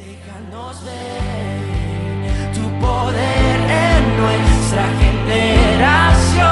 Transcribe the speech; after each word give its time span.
Déjanos 0.00 0.82
ver 0.82 2.52
tu 2.54 2.64
poder 2.80 3.56
en 3.68 4.02
nuestra 4.20 4.84
generación. 4.98 6.46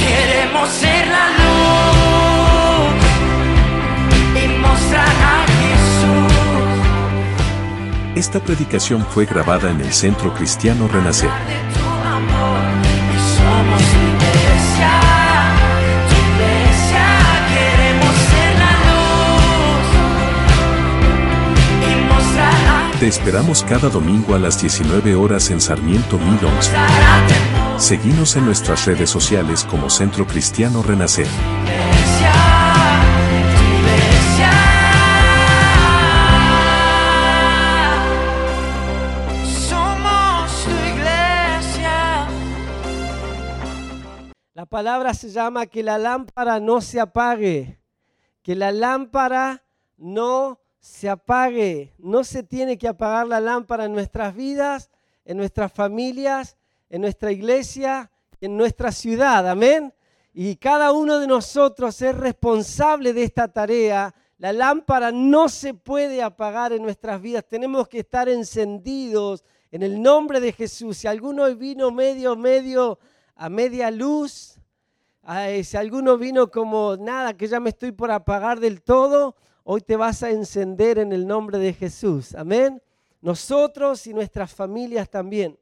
Queremos 0.00 0.68
ser 0.70 1.06
la 1.06 1.26
luz 1.38 2.94
y 4.42 4.44
mostrar 4.58 5.06
a 5.06 5.46
Jesús. 5.60 6.34
Esta 8.16 8.40
predicación 8.40 9.06
fue 9.06 9.24
grabada 9.24 9.70
en 9.70 9.80
el 9.80 9.92
Centro 9.92 10.34
Cristiano 10.34 10.88
Renacer. 10.88 11.30
Te 22.98 23.06
esperamos 23.08 23.62
cada 23.62 23.90
domingo 23.90 24.34
a 24.34 24.38
las 24.38 24.58
19 24.58 25.14
horas 25.16 25.50
en 25.50 25.60
Sarmiento 25.60 26.18
1011. 26.18 26.48
mostrar 26.48 26.88
a 26.88 27.26
temor. 27.26 27.78
Seguimos 27.78 28.36
en 28.36 28.46
nuestras 28.46 28.86
redes 28.86 29.10
sociales 29.10 29.64
como 29.64 29.90
Centro 29.90 30.26
Cristiano 30.26 30.82
Renacer. 30.82 31.26
iglesia, 31.26 32.32
tu 33.58 33.64
iglesia. 33.76 34.50
Somos 39.44 40.64
tu 40.64 40.70
iglesia. 40.88 42.28
La 44.54 44.64
palabra 44.64 45.12
se 45.12 45.28
llama 45.28 45.66
que 45.66 45.82
la 45.82 45.98
lámpara 45.98 46.60
no 46.60 46.80
se 46.80 46.98
apague, 46.98 47.78
que 48.42 48.54
la 48.54 48.72
lámpara 48.72 49.64
no 49.98 50.62
se 50.86 51.08
apague. 51.08 51.92
No 51.98 52.22
se 52.22 52.44
tiene 52.44 52.78
que 52.78 52.86
apagar 52.86 53.26
la 53.26 53.40
lámpara 53.40 53.84
en 53.86 53.92
nuestras 53.92 54.34
vidas, 54.34 54.88
en 55.24 55.36
nuestras 55.36 55.72
familias, 55.72 56.56
en 56.88 57.00
nuestra 57.00 57.32
iglesia, 57.32 58.10
en 58.40 58.56
nuestra 58.56 58.92
ciudad. 58.92 59.48
Amén. 59.48 59.92
Y 60.32 60.54
cada 60.56 60.92
uno 60.92 61.18
de 61.18 61.26
nosotros 61.26 62.00
es 62.02 62.16
responsable 62.16 63.12
de 63.12 63.24
esta 63.24 63.48
tarea. 63.48 64.14
La 64.38 64.52
lámpara 64.52 65.10
no 65.10 65.48
se 65.48 65.74
puede 65.74 66.22
apagar 66.22 66.72
en 66.72 66.82
nuestras 66.82 67.20
vidas. 67.20 67.44
Tenemos 67.48 67.88
que 67.88 67.98
estar 67.98 68.28
encendidos 68.28 69.44
en 69.72 69.82
el 69.82 70.00
nombre 70.00 70.38
de 70.40 70.52
Jesús. 70.52 70.98
Si 70.98 71.08
alguno 71.08 71.52
vino 71.56 71.90
medio, 71.90 72.36
medio, 72.36 73.00
a 73.34 73.48
media 73.48 73.90
luz, 73.90 74.56
si 75.64 75.76
alguno 75.76 76.16
vino 76.16 76.48
como 76.48 76.96
nada, 76.96 77.36
que 77.36 77.48
ya 77.48 77.58
me 77.58 77.70
estoy 77.70 77.90
por 77.90 78.12
apagar 78.12 78.60
del 78.60 78.82
todo, 78.82 79.34
hoy 79.68 79.80
te 79.80 79.96
vas 79.96 80.22
a 80.22 80.30
encender 80.30 80.96
en 80.98 81.12
el 81.12 81.26
nombre 81.26 81.58
de 81.58 81.72
Jesús. 81.72 82.36
Amén. 82.36 82.80
Nosotros 83.20 84.06
y 84.06 84.14
nuestras 84.14 84.54
familias 84.54 85.10
también. 85.10 85.58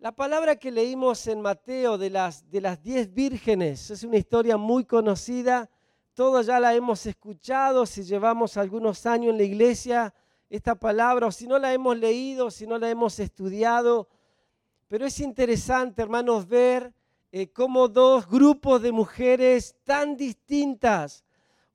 La 0.00 0.10
palabra 0.10 0.56
que 0.56 0.72
leímos 0.72 1.28
en 1.28 1.40
Mateo 1.40 1.96
de 1.96 2.10
las, 2.10 2.50
de 2.50 2.60
las 2.60 2.82
diez 2.82 3.14
vírgenes 3.14 3.90
es 3.92 4.02
una 4.02 4.16
historia 4.16 4.56
muy 4.56 4.84
conocida. 4.84 5.70
Todos 6.12 6.46
ya 6.46 6.58
la 6.58 6.74
hemos 6.74 7.06
escuchado 7.06 7.86
si 7.86 8.02
llevamos 8.02 8.56
algunos 8.56 9.06
años 9.06 9.30
en 9.30 9.36
la 9.36 9.44
iglesia. 9.44 10.12
Esta 10.48 10.74
palabra, 10.74 11.28
o 11.28 11.30
si 11.30 11.46
no 11.46 11.56
la 11.56 11.72
hemos 11.72 11.96
leído, 11.96 12.50
si 12.50 12.66
no 12.66 12.78
la 12.78 12.90
hemos 12.90 13.20
estudiado. 13.20 14.08
Pero 14.88 15.06
es 15.06 15.20
interesante, 15.20 16.02
hermanos, 16.02 16.48
ver 16.48 16.92
eh, 17.30 17.52
cómo 17.52 17.86
dos 17.86 18.28
grupos 18.28 18.82
de 18.82 18.90
mujeres 18.90 19.76
tan 19.84 20.16
distintas, 20.16 21.24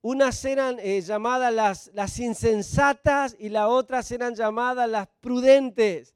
unas 0.07 0.45
eran 0.45 0.77
eh, 0.81 1.01
llamadas 1.01 1.51
las, 1.51 1.91
las 1.95 2.19
insensatas 2.19 3.35
y 3.39 3.49
las 3.49 3.67
otras 3.67 4.11
eran 4.11 4.35
llamadas 4.35 4.87
las 4.87 5.07
prudentes. 5.19 6.13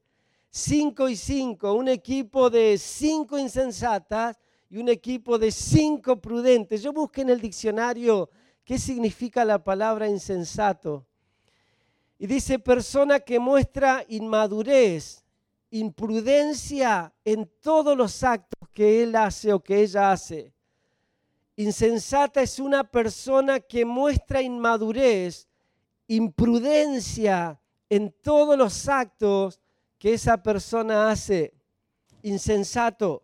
Cinco 0.51 1.09
y 1.09 1.15
cinco, 1.15 1.73
un 1.73 1.87
equipo 1.87 2.51
de 2.51 2.77
cinco 2.77 3.39
insensatas 3.39 4.38
y 4.69 4.78
un 4.78 4.89
equipo 4.89 5.39
de 5.39 5.49
cinco 5.49 6.22
prudentes. 6.22 6.83
Yo 6.83 6.94
busqué 6.94 7.22
en 7.22 7.31
el 7.31 7.41
diccionario 7.41 8.29
qué 8.63 8.78
significa 8.78 9.44
la 9.44 9.63
palabra 9.63 10.07
insensato. 10.07 11.07
Y 12.19 12.28
dice 12.28 12.59
persona 12.59 13.19
que 13.19 13.39
muestra 13.39 14.05
inmadurez, 14.07 15.25
imprudencia 15.72 17.11
en 17.25 17.49
todos 17.59 17.97
los 17.97 18.22
actos 18.22 18.69
que 18.72 19.01
él 19.01 19.16
hace 19.16 19.51
o 19.51 19.63
que 19.63 19.81
ella 19.81 20.11
hace. 20.11 20.53
Insensata 21.59 22.42
es 22.42 22.58
una 22.58 22.86
persona 22.86 23.59
que 23.59 23.84
muestra 23.84 24.42
inmadurez, 24.42 25.50
imprudencia 26.08 27.59
en 27.90 28.16
todos 28.22 28.58
los 28.58 28.88
actos 28.88 29.59
que 29.97 30.14
esa 30.14 30.42
persona 30.42 31.12
hace. 31.12 31.53
Insensato. 32.24 33.24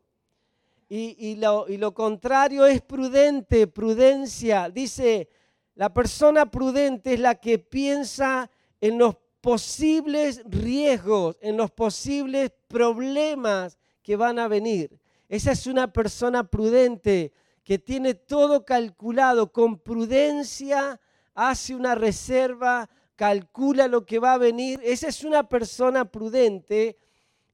Y, 0.90 1.38
lo 1.38 1.94
contrario 1.94 2.66
es 2.66 2.81
prudente, 2.81 3.68
prudencia. 3.68 4.69
Dice, 4.69 5.29
la 5.73 5.94
persona 5.94 6.52
prudente 6.52 7.13
es 7.13 7.22
la 7.22 7.35
que 7.35 7.57
piensa 7.57 8.52
en 8.81 8.97
los 8.97 9.16
posibles 9.40 10.44
riesgos, 10.44 11.38
en 11.40 11.56
los 11.56 11.72
posibles 11.72 12.52
problemas 12.67 13.78
que 14.03 14.17
van 14.17 14.40
a 14.40 14.50
venir. 14.50 15.00
Esa 15.29 15.53
es 15.53 15.67
una 15.67 15.94
persona 15.94 16.44
prudente 16.44 17.31
que 17.65 17.79
tiene 17.79 18.13
todo 18.13 18.63
calculado, 18.63 19.51
con 19.51 19.79
prudencia 19.79 21.01
hace 21.33 21.73
una 21.73 21.95
reserva, 21.95 22.87
calcula 23.15 23.87
lo 23.87 24.05
que 24.05 24.19
va 24.19 24.33
a 24.33 24.37
venir. 24.37 24.79
Esa 24.83 25.07
es 25.07 25.23
una 25.23 25.49
persona 25.49 26.05
prudente. 26.05 26.95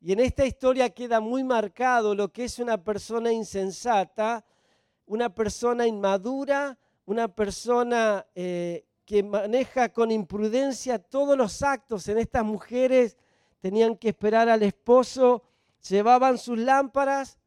Y 0.02 0.12
en 0.12 0.20
esta 0.20 0.46
historia 0.46 0.90
queda 0.90 1.22
muy 1.22 1.46
marcado 1.46 2.14
lo 2.14 2.30
que 2.30 2.44
es 2.44 2.60
una 2.60 2.84
persona 2.84 3.32
insensata, 3.32 4.44
una 5.06 5.34
persona 5.34 5.88
inmadura, 5.88 6.78
una 7.06 7.30
persona 7.30 8.28
eh, 8.36 8.86
que 9.06 9.24
maneja 9.24 9.90
con 9.94 10.12
imprudencia 10.12 11.00
todos 11.00 11.38
los 11.38 11.62
actos. 11.64 12.10
En 12.10 12.18
estas 12.18 12.44
mujeres 12.44 13.16
tenían 13.62 13.96
que 13.96 14.10
esperar 14.10 14.50
al 14.50 14.64
esposo, 14.64 15.44
llevaban 15.88 16.38
sus 16.38 16.58
lámparas, 16.58 17.40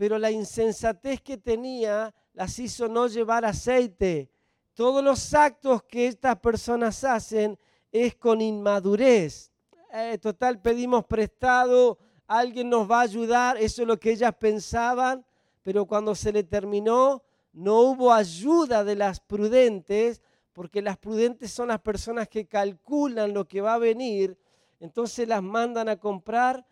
pero 0.00 0.18
la 0.18 0.30
insensatez 0.30 1.20
que 1.20 1.36
tenía 1.36 2.14
las 2.32 2.58
hizo 2.58 2.88
no 2.88 3.06
llevar 3.06 3.44
aceite. 3.44 4.30
Todos 4.72 5.04
los 5.04 5.34
actos 5.34 5.82
que 5.82 6.06
estas 6.06 6.38
personas 6.38 7.04
hacen 7.04 7.58
es 7.92 8.14
con 8.14 8.40
inmadurez. 8.40 9.52
Eh, 9.92 10.16
total, 10.16 10.58
pedimos 10.58 11.04
prestado, 11.04 11.98
alguien 12.26 12.70
nos 12.70 12.90
va 12.90 13.00
a 13.00 13.02
ayudar, 13.02 13.58
eso 13.58 13.82
es 13.82 13.88
lo 13.88 14.00
que 14.00 14.12
ellas 14.12 14.34
pensaban, 14.40 15.22
pero 15.62 15.84
cuando 15.84 16.14
se 16.14 16.32
le 16.32 16.44
terminó, 16.44 17.22
no 17.52 17.80
hubo 17.80 18.10
ayuda 18.10 18.84
de 18.84 18.96
las 18.96 19.20
prudentes, 19.20 20.22
porque 20.54 20.80
las 20.80 20.96
prudentes 20.96 21.52
son 21.52 21.68
las 21.68 21.80
personas 21.82 22.26
que 22.26 22.46
calculan 22.46 23.34
lo 23.34 23.46
que 23.46 23.60
va 23.60 23.74
a 23.74 23.78
venir, 23.78 24.38
entonces 24.78 25.28
las 25.28 25.42
mandan 25.42 25.90
a 25.90 25.96
comprar 25.96 26.64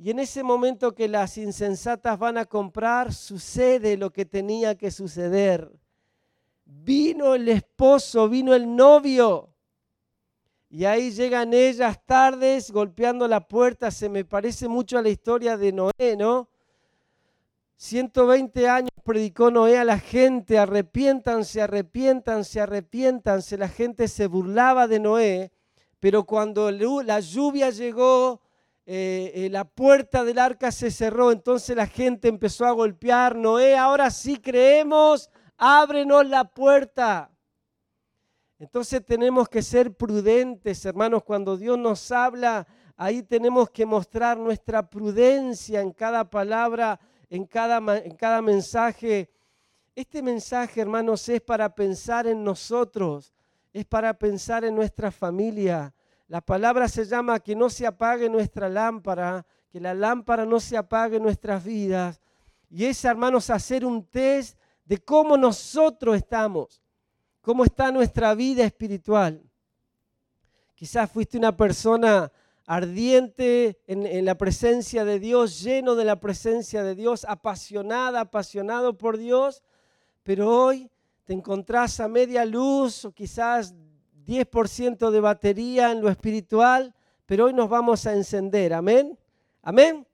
y 0.00 0.10
en 0.10 0.20
ese 0.20 0.44
momento 0.44 0.94
que 0.94 1.08
las 1.08 1.36
insensatas 1.38 2.16
van 2.20 2.38
a 2.38 2.44
comprar, 2.44 3.12
sucede 3.12 3.96
lo 3.96 4.12
que 4.12 4.24
tenía 4.24 4.76
que 4.76 4.92
suceder. 4.92 5.72
Vino 6.64 7.34
el 7.34 7.48
esposo, 7.48 8.28
vino 8.28 8.54
el 8.54 8.76
novio. 8.76 9.52
Y 10.70 10.84
ahí 10.84 11.10
llegan 11.10 11.52
ellas 11.52 11.98
tardes 12.06 12.70
golpeando 12.70 13.26
la 13.26 13.48
puerta. 13.48 13.90
Se 13.90 14.08
me 14.08 14.24
parece 14.24 14.68
mucho 14.68 14.98
a 14.98 15.02
la 15.02 15.08
historia 15.08 15.56
de 15.56 15.72
Noé, 15.72 16.16
¿no? 16.16 16.48
120 17.74 18.68
años 18.68 18.90
predicó 19.02 19.50
Noé 19.50 19.78
a 19.78 19.84
la 19.84 19.98
gente, 19.98 20.58
arrepiéntanse, 20.58 21.60
arrepiéntanse, 21.60 22.60
arrepiéntanse. 22.60 23.58
La 23.58 23.68
gente 23.68 24.06
se 24.06 24.28
burlaba 24.28 24.86
de 24.86 25.00
Noé, 25.00 25.50
pero 25.98 26.24
cuando 26.24 26.70
la 26.70 27.18
lluvia 27.18 27.70
llegó, 27.70 28.42
eh, 28.90 29.32
eh, 29.34 29.50
la 29.50 29.66
puerta 29.66 30.24
del 30.24 30.38
arca 30.38 30.72
se 30.72 30.90
cerró, 30.90 31.30
entonces 31.30 31.76
la 31.76 31.86
gente 31.86 32.26
empezó 32.26 32.64
a 32.64 32.70
golpear, 32.70 33.36
Noé, 33.36 33.76
ahora 33.76 34.10
sí 34.10 34.38
creemos, 34.38 35.28
ábrenos 35.58 36.26
la 36.26 36.44
puerta. 36.44 37.30
Entonces 38.58 39.04
tenemos 39.04 39.46
que 39.50 39.60
ser 39.60 39.94
prudentes, 39.94 40.86
hermanos, 40.86 41.22
cuando 41.22 41.58
Dios 41.58 41.76
nos 41.78 42.10
habla, 42.10 42.66
ahí 42.96 43.22
tenemos 43.22 43.68
que 43.68 43.84
mostrar 43.84 44.38
nuestra 44.38 44.88
prudencia 44.88 45.82
en 45.82 45.92
cada 45.92 46.30
palabra, 46.30 46.98
en 47.28 47.44
cada, 47.44 47.98
en 47.98 48.16
cada 48.16 48.40
mensaje. 48.40 49.28
Este 49.94 50.22
mensaje, 50.22 50.80
hermanos, 50.80 51.28
es 51.28 51.42
para 51.42 51.74
pensar 51.74 52.26
en 52.26 52.42
nosotros, 52.42 53.34
es 53.70 53.84
para 53.84 54.14
pensar 54.14 54.64
en 54.64 54.74
nuestra 54.74 55.10
familia. 55.10 55.92
La 56.28 56.42
palabra 56.42 56.88
se 56.88 57.06
llama 57.06 57.40
que 57.40 57.56
no 57.56 57.70
se 57.70 57.86
apague 57.86 58.28
nuestra 58.28 58.68
lámpara, 58.68 59.46
que 59.70 59.80
la 59.80 59.94
lámpara 59.94 60.44
no 60.44 60.60
se 60.60 60.76
apague 60.76 61.16
en 61.16 61.22
nuestras 61.22 61.64
vidas. 61.64 62.20
Y 62.68 62.84
es, 62.84 63.02
hermanos, 63.06 63.48
hacer 63.48 63.84
un 63.84 64.04
test 64.04 64.58
de 64.84 64.98
cómo 64.98 65.38
nosotros 65.38 66.16
estamos, 66.16 66.82
cómo 67.40 67.64
está 67.64 67.90
nuestra 67.90 68.34
vida 68.34 68.62
espiritual. 68.64 69.42
Quizás 70.74 71.10
fuiste 71.10 71.38
una 71.38 71.56
persona 71.56 72.30
ardiente 72.66 73.80
en, 73.86 74.04
en 74.04 74.26
la 74.26 74.36
presencia 74.36 75.06
de 75.06 75.18
Dios, 75.18 75.62
lleno 75.62 75.94
de 75.94 76.04
la 76.04 76.20
presencia 76.20 76.82
de 76.82 76.94
Dios, 76.94 77.24
apasionada, 77.24 78.20
apasionado 78.20 78.98
por 78.98 79.16
Dios, 79.16 79.62
pero 80.22 80.50
hoy 80.50 80.90
te 81.24 81.32
encontrás 81.32 82.00
a 82.00 82.08
media 82.08 82.44
luz 82.44 83.06
o 83.06 83.12
quizás 83.12 83.74
10% 84.28 85.10
de 85.10 85.20
batería 85.20 85.90
en 85.90 86.02
lo 86.02 86.10
espiritual, 86.10 86.94
pero 87.24 87.46
hoy 87.46 87.54
nos 87.54 87.70
vamos 87.70 88.06
a 88.06 88.12
encender, 88.12 88.74
amén, 88.74 89.18
amén. 89.62 90.06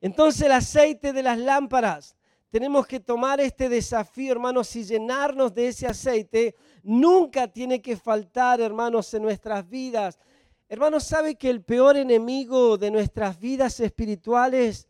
Entonces 0.00 0.42
el 0.46 0.52
aceite 0.52 1.12
de 1.12 1.22
las 1.22 1.38
lámparas, 1.38 2.16
tenemos 2.50 2.86
que 2.86 3.00
tomar 3.00 3.40
este 3.40 3.68
desafío, 3.68 4.32
hermanos, 4.32 4.74
y 4.76 4.84
llenarnos 4.84 5.52
de 5.54 5.68
ese 5.68 5.86
aceite. 5.86 6.54
Nunca 6.84 7.48
tiene 7.48 7.82
que 7.82 7.96
faltar, 7.96 8.60
hermanos, 8.60 9.12
en 9.12 9.22
nuestras 9.22 9.68
vidas. 9.68 10.18
Hermanos, 10.68 11.04
¿sabe 11.04 11.34
que 11.34 11.50
el 11.50 11.62
peor 11.62 11.96
enemigo 11.96 12.78
de 12.78 12.90
nuestras 12.90 13.38
vidas 13.38 13.78
espirituales, 13.80 14.88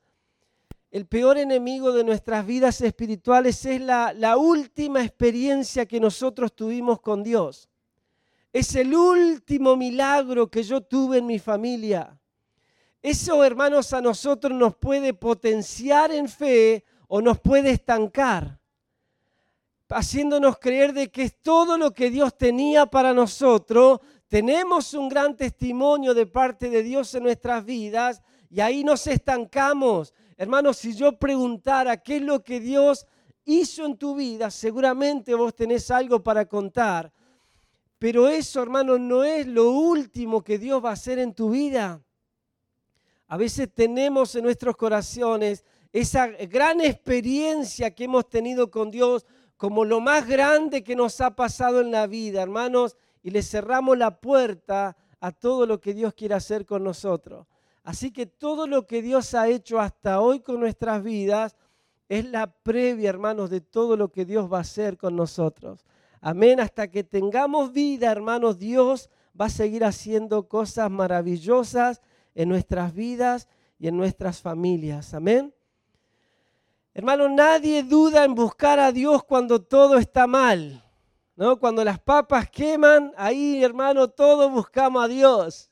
el 0.92 1.06
peor 1.06 1.38
enemigo 1.38 1.90
de 1.90 2.04
nuestras 2.04 2.46
vidas 2.46 2.80
espirituales 2.82 3.64
es 3.64 3.80
la, 3.80 4.12
la 4.12 4.36
última 4.36 5.02
experiencia 5.02 5.86
que 5.86 5.98
nosotros 5.98 6.54
tuvimos 6.54 7.00
con 7.00 7.24
Dios? 7.24 7.68
Es 8.54 8.76
el 8.76 8.94
último 8.94 9.74
milagro 9.74 10.48
que 10.48 10.62
yo 10.62 10.80
tuve 10.80 11.18
en 11.18 11.26
mi 11.26 11.40
familia. 11.40 12.16
Eso, 13.02 13.42
hermanos, 13.42 13.92
a 13.92 14.00
nosotros 14.00 14.56
nos 14.56 14.76
puede 14.76 15.12
potenciar 15.12 16.12
en 16.12 16.28
fe 16.28 16.84
o 17.08 17.20
nos 17.20 17.40
puede 17.40 17.70
estancar, 17.70 18.60
haciéndonos 19.88 20.56
creer 20.60 20.92
de 20.92 21.10
que 21.10 21.24
es 21.24 21.42
todo 21.42 21.76
lo 21.76 21.92
que 21.92 22.10
Dios 22.10 22.38
tenía 22.38 22.86
para 22.86 23.12
nosotros. 23.12 23.98
Tenemos 24.28 24.94
un 24.94 25.08
gran 25.08 25.36
testimonio 25.36 26.14
de 26.14 26.26
parte 26.26 26.70
de 26.70 26.84
Dios 26.84 27.12
en 27.16 27.24
nuestras 27.24 27.64
vidas 27.64 28.22
y 28.48 28.60
ahí 28.60 28.84
nos 28.84 29.04
estancamos. 29.08 30.14
Hermanos, 30.36 30.76
si 30.76 30.94
yo 30.94 31.18
preguntara 31.18 31.96
qué 31.96 32.18
es 32.18 32.22
lo 32.22 32.44
que 32.44 32.60
Dios 32.60 33.04
hizo 33.44 33.84
en 33.84 33.98
tu 33.98 34.14
vida, 34.14 34.48
seguramente 34.52 35.34
vos 35.34 35.56
tenés 35.56 35.90
algo 35.90 36.22
para 36.22 36.46
contar. 36.46 37.12
Pero 38.04 38.28
eso, 38.28 38.60
hermanos, 38.60 39.00
no 39.00 39.24
es 39.24 39.46
lo 39.46 39.70
último 39.70 40.44
que 40.44 40.58
Dios 40.58 40.84
va 40.84 40.90
a 40.90 40.92
hacer 40.92 41.18
en 41.18 41.32
tu 41.32 41.48
vida. 41.48 42.02
A 43.28 43.38
veces 43.38 43.72
tenemos 43.72 44.34
en 44.34 44.44
nuestros 44.44 44.76
corazones 44.76 45.64
esa 45.90 46.26
gran 46.26 46.82
experiencia 46.82 47.94
que 47.94 48.04
hemos 48.04 48.28
tenido 48.28 48.70
con 48.70 48.90
Dios 48.90 49.24
como 49.56 49.86
lo 49.86 50.02
más 50.02 50.28
grande 50.28 50.84
que 50.84 50.94
nos 50.94 51.18
ha 51.22 51.34
pasado 51.34 51.80
en 51.80 51.92
la 51.92 52.06
vida, 52.06 52.42
hermanos, 52.42 52.98
y 53.22 53.30
le 53.30 53.42
cerramos 53.42 53.96
la 53.96 54.20
puerta 54.20 54.98
a 55.18 55.32
todo 55.32 55.64
lo 55.64 55.80
que 55.80 55.94
Dios 55.94 56.12
quiere 56.12 56.34
hacer 56.34 56.66
con 56.66 56.84
nosotros. 56.84 57.46
Así 57.84 58.12
que 58.12 58.26
todo 58.26 58.66
lo 58.66 58.86
que 58.86 59.00
Dios 59.00 59.32
ha 59.32 59.48
hecho 59.48 59.80
hasta 59.80 60.20
hoy 60.20 60.40
con 60.40 60.60
nuestras 60.60 61.02
vidas 61.02 61.56
es 62.10 62.26
la 62.26 62.52
previa, 62.52 63.08
hermanos, 63.08 63.48
de 63.48 63.62
todo 63.62 63.96
lo 63.96 64.12
que 64.12 64.26
Dios 64.26 64.52
va 64.52 64.58
a 64.58 64.60
hacer 64.60 64.98
con 64.98 65.16
nosotros. 65.16 65.86
Amén, 66.26 66.58
hasta 66.58 66.88
que 66.88 67.04
tengamos 67.04 67.70
vida, 67.70 68.10
hermanos, 68.10 68.58
Dios 68.58 69.10
va 69.38 69.44
a 69.44 69.50
seguir 69.50 69.84
haciendo 69.84 70.48
cosas 70.48 70.90
maravillosas 70.90 72.00
en 72.34 72.48
nuestras 72.48 72.94
vidas 72.94 73.46
y 73.78 73.88
en 73.88 73.98
nuestras 73.98 74.40
familias. 74.40 75.12
Amén. 75.12 75.52
Hermano, 76.94 77.28
nadie 77.28 77.82
duda 77.82 78.24
en 78.24 78.34
buscar 78.34 78.80
a 78.80 78.90
Dios 78.90 79.22
cuando 79.24 79.60
todo 79.60 79.98
está 79.98 80.26
mal. 80.26 80.82
¿no? 81.36 81.58
Cuando 81.58 81.84
las 81.84 82.00
papas 82.00 82.48
queman, 82.48 83.12
ahí, 83.18 83.62
hermano, 83.62 84.08
todos 84.08 84.50
buscamos 84.50 85.04
a 85.04 85.08
Dios. 85.08 85.70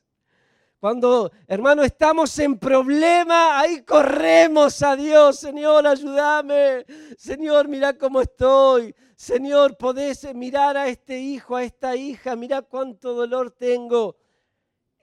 Cuando, 0.79 1.31
hermano, 1.47 1.81
estamos 1.81 2.37
en 2.37 2.59
problema, 2.59 3.59
ahí 3.59 3.81
corremos 3.81 4.83
a 4.83 4.95
Dios. 4.95 5.39
Señor, 5.39 5.87
ayúdame. 5.87 6.85
Señor, 7.17 7.67
mira 7.67 7.97
cómo 7.97 8.21
estoy. 8.21 8.93
Señor, 9.15 9.77
podés 9.77 10.33
mirar 10.33 10.75
a 10.77 10.87
este 10.87 11.19
hijo, 11.19 11.55
a 11.55 11.63
esta 11.63 11.95
hija. 11.95 12.35
Mira 12.35 12.61
cuánto 12.61 13.13
dolor 13.13 13.51
tengo. 13.51 14.15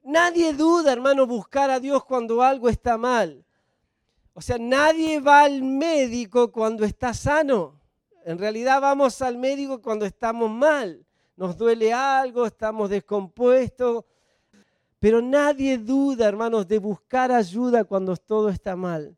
Nadie 0.02 0.52
duda, 0.52 0.92
hermano, 0.92 1.26
buscar 1.26 1.70
a 1.70 1.78
Dios 1.80 2.04
cuando 2.04 2.42
algo 2.42 2.68
está 2.68 2.96
mal. 2.96 3.44
O 4.32 4.40
sea, 4.40 4.58
nadie 4.58 5.20
va 5.20 5.42
al 5.42 5.62
médico 5.62 6.50
cuando 6.50 6.84
está 6.84 7.12
sano. 7.12 7.80
En 8.24 8.38
realidad 8.38 8.80
vamos 8.80 9.20
al 9.22 9.36
médico 9.36 9.80
cuando 9.80 10.06
estamos 10.06 10.50
mal. 10.50 11.04
Nos 11.36 11.56
duele 11.56 11.92
algo, 11.92 12.46
estamos 12.46 12.90
descompuestos. 12.90 14.04
Pero 14.98 15.22
nadie 15.22 15.78
duda, 15.78 16.28
hermanos, 16.28 16.68
de 16.68 16.78
buscar 16.78 17.32
ayuda 17.32 17.84
cuando 17.84 18.16
todo 18.16 18.50
está 18.50 18.76
mal. 18.76 19.16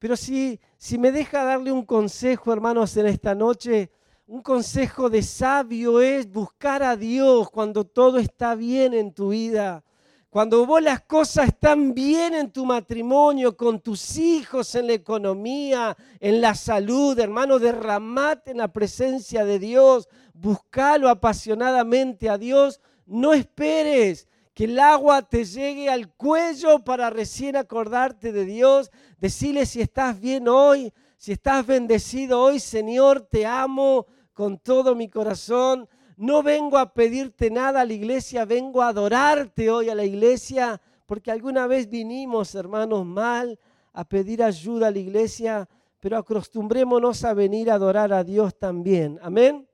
Pero 0.00 0.16
si, 0.16 0.58
si 0.78 0.96
me 0.96 1.12
deja 1.12 1.44
darle 1.44 1.70
un 1.70 1.84
consejo, 1.84 2.54
hermanos, 2.54 2.96
en 2.96 3.06
esta 3.06 3.34
noche, 3.34 3.90
un 4.26 4.40
consejo 4.40 5.10
de 5.10 5.22
sabio 5.22 6.00
es 6.00 6.32
buscar 6.32 6.82
a 6.82 6.96
Dios 6.96 7.50
cuando 7.50 7.84
todo 7.84 8.18
está 8.18 8.54
bien 8.54 8.94
en 8.94 9.12
tu 9.12 9.28
vida. 9.28 9.84
Cuando 10.30 10.64
vos 10.64 10.80
las 10.80 11.02
cosas 11.02 11.48
están 11.48 11.92
bien 11.92 12.32
en 12.32 12.50
tu 12.50 12.64
matrimonio, 12.64 13.58
con 13.58 13.78
tus 13.78 14.16
hijos, 14.16 14.74
en 14.74 14.86
la 14.86 14.94
economía, 14.94 15.94
en 16.18 16.40
la 16.40 16.54
salud, 16.54 17.18
hermano, 17.18 17.58
derramate 17.58 18.52
en 18.52 18.56
la 18.56 18.72
presencia 18.72 19.44
de 19.44 19.58
Dios, 19.58 20.08
buscalo 20.32 21.10
apasionadamente 21.10 22.30
a 22.30 22.38
Dios. 22.38 22.80
No 23.04 23.34
esperes 23.34 24.29
que 24.54 24.64
el 24.64 24.78
agua 24.78 25.22
te 25.22 25.44
llegue 25.44 25.88
al 25.88 26.12
cuello 26.14 26.80
para 26.80 27.10
recién 27.10 27.56
acordarte 27.56 28.32
de 28.32 28.44
Dios. 28.44 28.90
Decirle 29.18 29.66
si 29.66 29.80
estás 29.80 30.20
bien 30.20 30.48
hoy, 30.48 30.92
si 31.16 31.32
estás 31.32 31.66
bendecido 31.66 32.40
hoy, 32.40 32.60
Señor, 32.60 33.22
te 33.22 33.46
amo 33.46 34.06
con 34.32 34.58
todo 34.58 34.94
mi 34.94 35.08
corazón. 35.08 35.88
No 36.16 36.42
vengo 36.42 36.78
a 36.78 36.92
pedirte 36.92 37.50
nada 37.50 37.80
a 37.80 37.84
la 37.84 37.92
iglesia, 37.92 38.44
vengo 38.44 38.82
a 38.82 38.88
adorarte 38.88 39.70
hoy 39.70 39.88
a 39.88 39.94
la 39.94 40.04
iglesia, 40.04 40.80
porque 41.06 41.30
alguna 41.30 41.66
vez 41.66 41.88
vinimos, 41.88 42.54
hermanos, 42.54 43.06
mal 43.06 43.58
a 43.92 44.04
pedir 44.04 44.42
ayuda 44.42 44.88
a 44.88 44.90
la 44.90 44.98
iglesia, 44.98 45.68
pero 46.00 46.18
acostumbrémonos 46.18 47.24
a 47.24 47.34
venir 47.34 47.70
a 47.70 47.74
adorar 47.74 48.12
a 48.12 48.24
Dios 48.24 48.58
también. 48.58 49.18
Amén. 49.22 49.69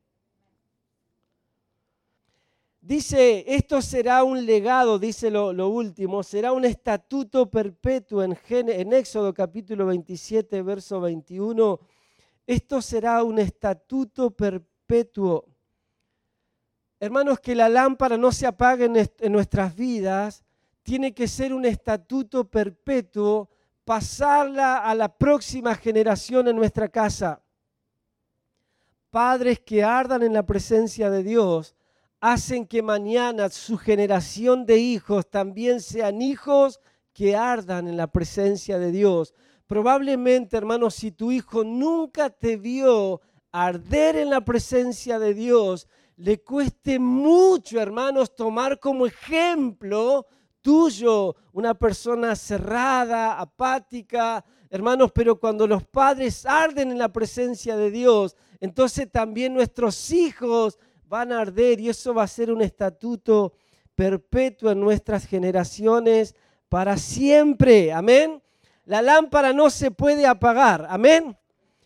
Dice, 2.86 3.44
esto 3.48 3.82
será 3.82 4.22
un 4.22 4.46
legado, 4.46 5.00
dice 5.00 5.28
lo, 5.28 5.68
último, 5.68 6.22
será 6.22 6.52
un 6.52 6.64
estatuto 6.64 7.50
perpetuo 7.50 8.22
en, 8.22 8.38
en 8.48 8.92
Éxodo 8.92 9.34
capítulo 9.34 9.86
27, 9.86 10.62
verso 10.62 11.00
21 11.00 11.80
esto 12.46 12.80
será 12.80 13.24
un 13.24 13.38
estatuto 13.38 14.30
perpetuo. 14.30 15.44
Hermanos, 17.00 17.40
que 17.40 17.54
la 17.54 17.68
lámpara 17.68 18.16
no 18.16 18.30
se 18.30 18.46
apague 18.46 18.84
en 18.84 19.32
nuestras 19.32 19.74
vidas, 19.74 20.44
tiene 20.82 21.12
que 21.12 21.26
ser 21.26 21.52
un 21.52 21.64
estatuto 21.64 22.48
perpetuo, 22.48 23.50
pasarla 23.84 24.78
a 24.78 24.94
la 24.94 25.08
próxima 25.08 25.74
generación 25.74 26.46
en 26.46 26.56
nuestra 26.56 26.88
casa. 26.88 27.42
Padres 29.10 29.58
que 29.60 29.82
ardan 29.82 30.22
en 30.22 30.32
la 30.32 30.46
presencia 30.46 31.10
de 31.10 31.24
Dios 31.24 31.74
hacen 32.32 32.66
que 32.66 32.82
mañana 32.82 33.48
su 33.50 33.78
generación 33.78 34.66
de 34.66 34.78
hijos 34.78 35.30
también 35.30 35.80
sean 35.80 36.20
hijos 36.20 36.80
que 37.12 37.36
ardan 37.36 37.86
en 37.86 37.96
la 37.96 38.08
presencia 38.08 38.80
de 38.80 38.90
Dios. 38.90 39.32
Probablemente, 39.68 40.56
hermanos, 40.56 40.96
si 40.96 41.12
tu 41.12 41.30
hijo 41.30 41.62
nunca 41.62 42.30
te 42.30 42.56
vio 42.56 43.20
arder 43.52 44.16
en 44.16 44.30
la 44.30 44.40
presencia 44.40 45.20
de 45.20 45.34
Dios, 45.34 45.86
le 46.16 46.42
cueste 46.42 46.98
mucho, 46.98 47.80
hermanos, 47.80 48.34
tomar 48.34 48.80
como 48.80 49.06
ejemplo 49.06 50.26
tuyo 50.60 51.36
una 51.52 51.74
persona 51.74 52.34
cerrada, 52.34 53.38
apática, 53.38 54.44
hermanos, 54.68 55.12
pero 55.14 55.38
cuando 55.38 55.64
los 55.68 55.84
padres 55.84 56.44
arden 56.44 56.90
en 56.90 56.98
la 56.98 57.12
presencia 57.12 57.76
de 57.76 57.92
Dios, 57.92 58.34
entonces 58.58 59.08
también 59.12 59.54
nuestros 59.54 60.10
hijos 60.10 60.76
van 61.08 61.30
a 61.32 61.40
arder 61.40 61.80
y 61.80 61.88
eso 61.88 62.12
va 62.12 62.24
a 62.24 62.28
ser 62.28 62.50
un 62.50 62.62
estatuto 62.62 63.52
perpetuo 63.94 64.70
en 64.70 64.80
nuestras 64.80 65.26
generaciones 65.26 66.34
para 66.68 66.96
siempre. 66.96 67.92
Amén. 67.92 68.42
La 68.84 69.02
lámpara 69.02 69.52
no 69.52 69.70
se 69.70 69.90
puede 69.90 70.26
apagar. 70.26 70.86
Amén. 70.90 71.36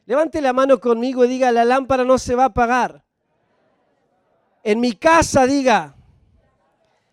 Levante 0.06 0.40
la 0.40 0.52
mano 0.52 0.80
conmigo 0.80 1.24
y 1.24 1.28
diga, 1.28 1.52
la 1.52 1.64
lámpara 1.64 2.04
no 2.04 2.18
se 2.18 2.34
va 2.34 2.44
a 2.44 2.46
apagar. 2.46 3.04
En 4.62 4.80
mi 4.80 4.92
casa 4.92 5.46
diga, 5.46 5.94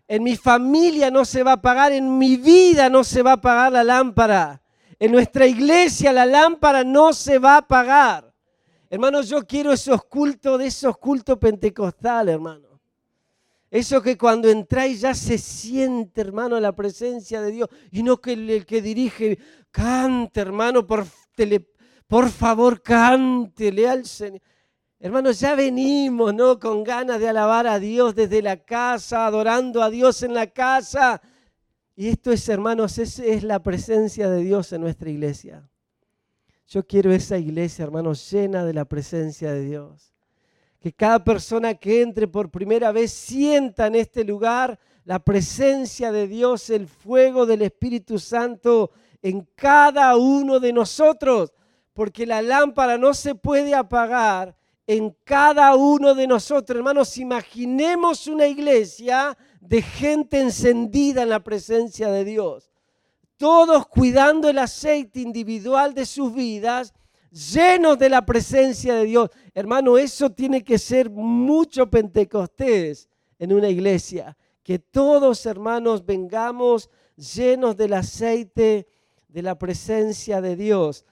en 0.07 0.23
mi 0.23 0.35
familia 0.35 1.11
no 1.11 1.25
se 1.25 1.43
va 1.43 1.51
a 1.51 1.55
apagar, 1.55 1.91
en 1.91 2.17
mi 2.17 2.37
vida 2.37 2.89
no 2.89 3.03
se 3.03 3.21
va 3.21 3.31
a 3.31 3.35
apagar 3.35 3.71
la 3.71 3.83
lámpara. 3.83 4.61
En 4.99 5.11
nuestra 5.11 5.45
iglesia 5.45 6.11
la 6.11 6.25
lámpara 6.25 6.83
no 6.83 7.13
se 7.13 7.37
va 7.37 7.55
a 7.55 7.57
apagar. 7.57 8.33
Hermanos, 8.89 9.27
yo 9.27 9.45
quiero 9.45 9.73
esos 9.73 10.03
cultos 10.05 10.59
de 10.59 10.67
esos 10.67 10.97
cultos 10.97 11.37
pentecostales, 11.37 12.35
hermano. 12.35 12.67
Eso 13.69 14.01
que 14.01 14.17
cuando 14.17 14.49
entráis 14.49 15.01
ya 15.01 15.13
se 15.13 15.37
siente, 15.37 16.21
hermano, 16.21 16.57
la 16.59 16.73
presencia 16.73 17.41
de 17.41 17.51
Dios. 17.51 17.69
Y 17.91 18.01
no 18.01 18.17
que 18.17 18.33
el, 18.33 18.65
que 18.65 18.81
dirige, 18.81 19.37
cante, 19.71 20.39
hermano, 20.39 20.87
por 20.87 22.29
favor, 22.29 22.81
cántele 22.81 23.89
al 23.89 24.05
Señor. 24.05 24.41
Hermanos, 24.99 25.39
ya 25.39 25.53
venimos, 25.53 26.33
¿no? 26.33 26.57
Con 26.57 26.83
ganas 26.83 27.19
de 27.19 27.29
alabar 27.29 27.67
a 27.67 27.77
Dios 27.77 28.15
desde 28.15 28.41
la 28.41 28.57
casa, 28.57 29.27
adorando 29.27 29.83
a 29.83 29.89
Dios 29.91 30.23
en 30.23 30.33
la 30.33 30.47
casa. 30.47 31.21
Y 31.95 32.07
esto 32.07 32.31
es, 32.31 32.47
hermanos, 32.49 32.97
es, 32.97 33.19
es 33.19 33.43
la 33.43 33.61
presencia 33.61 34.29
de 34.29 34.41
Dios 34.41 34.71
en 34.71 34.81
nuestra 34.81 35.09
iglesia. 35.09 35.69
Yo 36.67 36.85
quiero 36.85 37.13
esa 37.13 37.37
iglesia, 37.37 37.83
hermanos, 37.83 38.29
llena 38.29 38.65
de 38.65 38.73
la 38.73 38.83
presencia 38.83 39.53
de 39.53 39.63
Dios. 39.63 40.13
Que 40.81 40.91
cada 40.91 41.23
persona 41.23 41.73
que 41.73 42.01
entre 42.01 42.27
por 42.27 42.51
primera 42.51 42.91
vez 42.91 43.11
sienta 43.11 43.87
en 43.87 43.95
este 43.95 44.25
lugar 44.25 44.77
la 45.05 45.19
presencia 45.19 46.11
de 46.11 46.27
Dios, 46.27 46.69
el 46.69 46.87
fuego 46.87 47.45
del 47.45 47.61
Espíritu 47.61 48.19
Santo 48.19 48.91
en 49.21 49.47
cada 49.55 50.17
uno 50.17 50.59
de 50.59 50.73
nosotros. 50.73 51.53
Porque 51.93 52.25
la 52.25 52.41
lámpara 52.41 52.97
no 52.97 53.13
se 53.13 53.33
puede 53.33 53.73
apagar 53.73 54.53
en 54.85 55.15
cada 55.23 55.73
uno 55.73 56.13
de 56.15 56.27
nosotros. 56.27 56.77
Hermanos, 56.77 57.17
imaginemos 57.17 58.27
una 58.27 58.45
iglesia 58.45 59.37
de 59.61 59.81
gente 59.81 60.41
encendida 60.41 61.23
en 61.23 61.29
la 61.29 61.39
presencia 61.39 62.09
de 62.09 62.25
Dios. 62.25 62.69
Todos 63.37 63.87
cuidando 63.87 64.49
el 64.49 64.57
aceite 64.57 65.19
individual 65.21 65.93
de 65.93 66.05
sus 66.05 66.33
vidas, 66.33 66.93
llenos 67.29 67.99
de 67.99 68.09
la 68.09 68.25
presencia 68.25 68.95
de 68.95 69.05
Dios. 69.05 69.29
Hermano, 69.53 69.97
eso 69.97 70.31
tiene 70.31 70.63
que 70.63 70.79
ser 70.79 71.09
mucho 71.09 71.89
Pentecostés 71.89 73.07
en 73.37 73.53
una 73.53 73.69
iglesia. 73.69 74.35
Que 74.63 74.79
todos, 74.79 75.45
hermanos, 75.45 76.05
vengamos 76.05 76.89
llenos 77.15 77.77
del 77.77 77.93
aceite 77.93 78.87
de 79.27 79.41
la 79.41 79.57
presencia 79.57 80.41
de 80.41 80.55
Dios. 80.55 81.05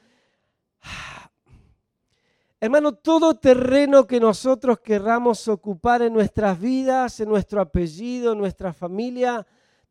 Hermano, 2.60 2.94
todo 2.96 3.36
terreno 3.36 4.08
que 4.08 4.20
nosotros 4.20 4.80
querramos 4.80 5.48
ocupar 5.48 6.02
en 6.02 6.14
nuestras 6.14 6.60
vidas, 6.60 7.20
en 7.20 7.30
nuestro 7.30 7.62
apellido, 7.62 8.32
en 8.32 8.40
nuestra 8.40 8.74
familia, 8.74 9.46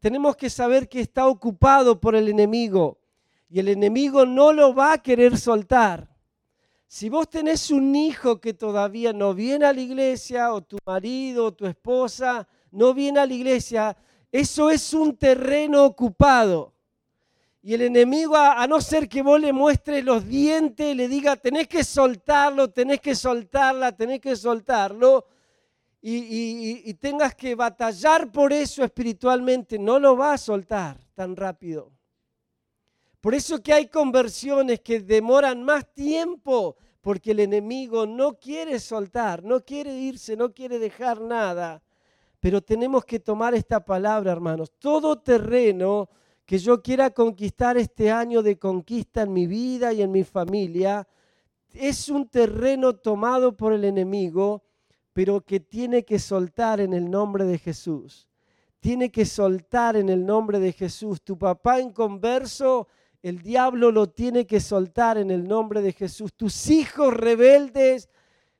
tenemos 0.04 0.36
que 0.36 0.50
saber 0.50 0.86
que 0.86 1.00
está 1.00 1.26
ocupado 1.26 1.98
por 1.98 2.14
el 2.14 2.28
enemigo. 2.28 2.98
Y 3.48 3.58
el 3.58 3.68
enemigo 3.68 4.26
no 4.26 4.52
lo 4.52 4.74
va 4.74 4.92
a 4.92 4.98
querer 4.98 5.38
soltar. 5.38 6.14
Si 6.86 7.08
vos 7.08 7.30
tenés 7.30 7.70
un 7.70 7.96
hijo 7.96 8.38
que 8.38 8.52
todavía 8.52 9.14
no 9.14 9.32
viene 9.32 9.64
a 9.64 9.72
la 9.72 9.80
iglesia, 9.80 10.52
o 10.52 10.60
tu 10.60 10.76
marido, 10.84 11.46
o 11.46 11.54
tu 11.54 11.64
esposa 11.64 12.46
no 12.70 12.92
viene 12.92 13.18
a 13.18 13.24
la 13.24 13.32
iglesia, 13.32 13.96
eso 14.30 14.68
es 14.68 14.92
un 14.92 15.16
terreno 15.16 15.86
ocupado. 15.86 16.74
Y 17.62 17.72
el 17.72 17.80
enemigo, 17.80 18.36
a, 18.36 18.66
no 18.66 18.82
ser 18.82 19.08
que 19.08 19.22
vos 19.22 19.40
le 19.40 19.54
muestres 19.54 20.04
los 20.04 20.28
dientes, 20.28 20.94
le 20.94 21.08
diga, 21.08 21.34
tenés 21.36 21.66
que 21.66 21.82
soltarlo, 21.82 22.68
tenés 22.68 23.00
que 23.00 23.14
soltarla, 23.14 23.92
tenés 23.92 24.20
que 24.20 24.36
soltarlo, 24.36 25.24
y, 26.06 26.94
tengas 26.94 27.34
que 27.34 27.54
batallar 27.54 28.30
por 28.30 28.52
eso 28.52 28.84
espiritualmente, 28.84 29.78
no 29.78 29.98
lo 29.98 30.16
va 30.16 30.34
a 30.34 30.38
soltar 30.38 30.98
tan 31.14 31.34
rápido. 31.34 31.92
Por 33.22 33.34
eso 33.34 33.62
que 33.62 33.72
hay 33.72 33.86
conversiones 33.86 34.80
que 34.80 35.00
demoran 35.00 35.62
más 35.62 35.90
tiempo, 35.94 36.76
porque 37.00 37.30
el 37.30 37.40
enemigo 37.40 38.04
no 38.06 38.38
quiere 38.38 38.78
soltar, 38.80 39.42
no 39.42 39.64
quiere 39.64 39.94
irse, 39.94 40.36
no 40.36 40.52
quiere 40.52 40.78
dejar 40.78 41.22
nada. 41.22 41.82
Pero 42.38 42.60
tenemos 42.60 43.06
que 43.06 43.20
tomar 43.20 43.54
esta 43.54 43.82
palabra, 43.82 44.32
hermanos. 44.32 44.72
Todo 44.78 45.18
terreno 45.18 46.10
que 46.44 46.58
yo 46.58 46.82
quiera 46.82 47.08
conquistar 47.08 47.78
este 47.78 48.10
año 48.10 48.42
de 48.42 48.58
conquista 48.58 49.22
en 49.22 49.32
mi 49.32 49.46
vida 49.46 49.94
y 49.94 50.02
en 50.02 50.12
mi 50.12 50.24
familia, 50.24 51.08
es 51.72 52.10
un 52.10 52.28
terreno 52.28 52.94
tomado 52.94 53.56
por 53.56 53.72
el 53.72 53.84
enemigo, 53.84 54.62
pero 55.14 55.40
que 55.40 55.60
tiene 55.60 56.04
que 56.04 56.18
soltar 56.18 56.80
en 56.80 56.92
el 56.92 57.10
nombre 57.10 57.44
de 57.44 57.56
Jesús. 57.56 58.28
Tiene 58.80 59.10
que 59.10 59.24
soltar 59.24 59.96
en 59.96 60.10
el 60.10 60.26
nombre 60.26 60.58
de 60.58 60.72
Jesús. 60.72 61.22
Tu 61.22 61.38
papá 61.38 61.78
en 61.78 61.92
converso, 61.92 62.88
el 63.22 63.40
diablo 63.40 63.90
lo 63.90 64.10
tiene 64.10 64.44
que 64.44 64.60
soltar 64.60 65.16
en 65.16 65.30
el 65.30 65.48
nombre 65.48 65.80
de 65.80 65.92
Jesús. 65.92 66.34
Tus 66.34 66.68
hijos 66.68 67.14
rebeldes, 67.14 68.10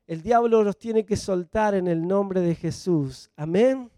el 0.06 0.22
diablo 0.22 0.62
los 0.62 0.78
tiene 0.78 1.04
que 1.04 1.16
soltar 1.16 1.74
en 1.74 1.88
el 1.88 2.06
nombre 2.06 2.40
de 2.40 2.54
Jesús. 2.54 3.30
Amén. 3.36 3.90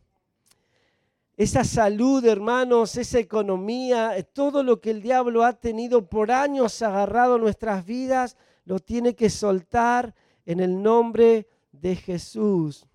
Esa 1.36 1.62
salud, 1.62 2.24
hermanos, 2.24 2.96
esa 2.96 3.18
economía, 3.18 4.16
todo 4.32 4.62
lo 4.62 4.80
que 4.80 4.90
el 4.90 5.02
diablo 5.02 5.44
ha 5.44 5.52
tenido 5.52 6.08
por 6.08 6.32
años 6.32 6.80
agarrado 6.80 7.34
a 7.34 7.38
nuestras 7.38 7.84
vidas, 7.84 8.38
lo 8.64 8.78
tiene 8.78 9.14
que 9.14 9.28
soltar 9.28 10.14
en 10.46 10.60
el 10.60 10.82
nombre 10.82 11.24
de 11.24 11.55
Jesús. 11.94 12.86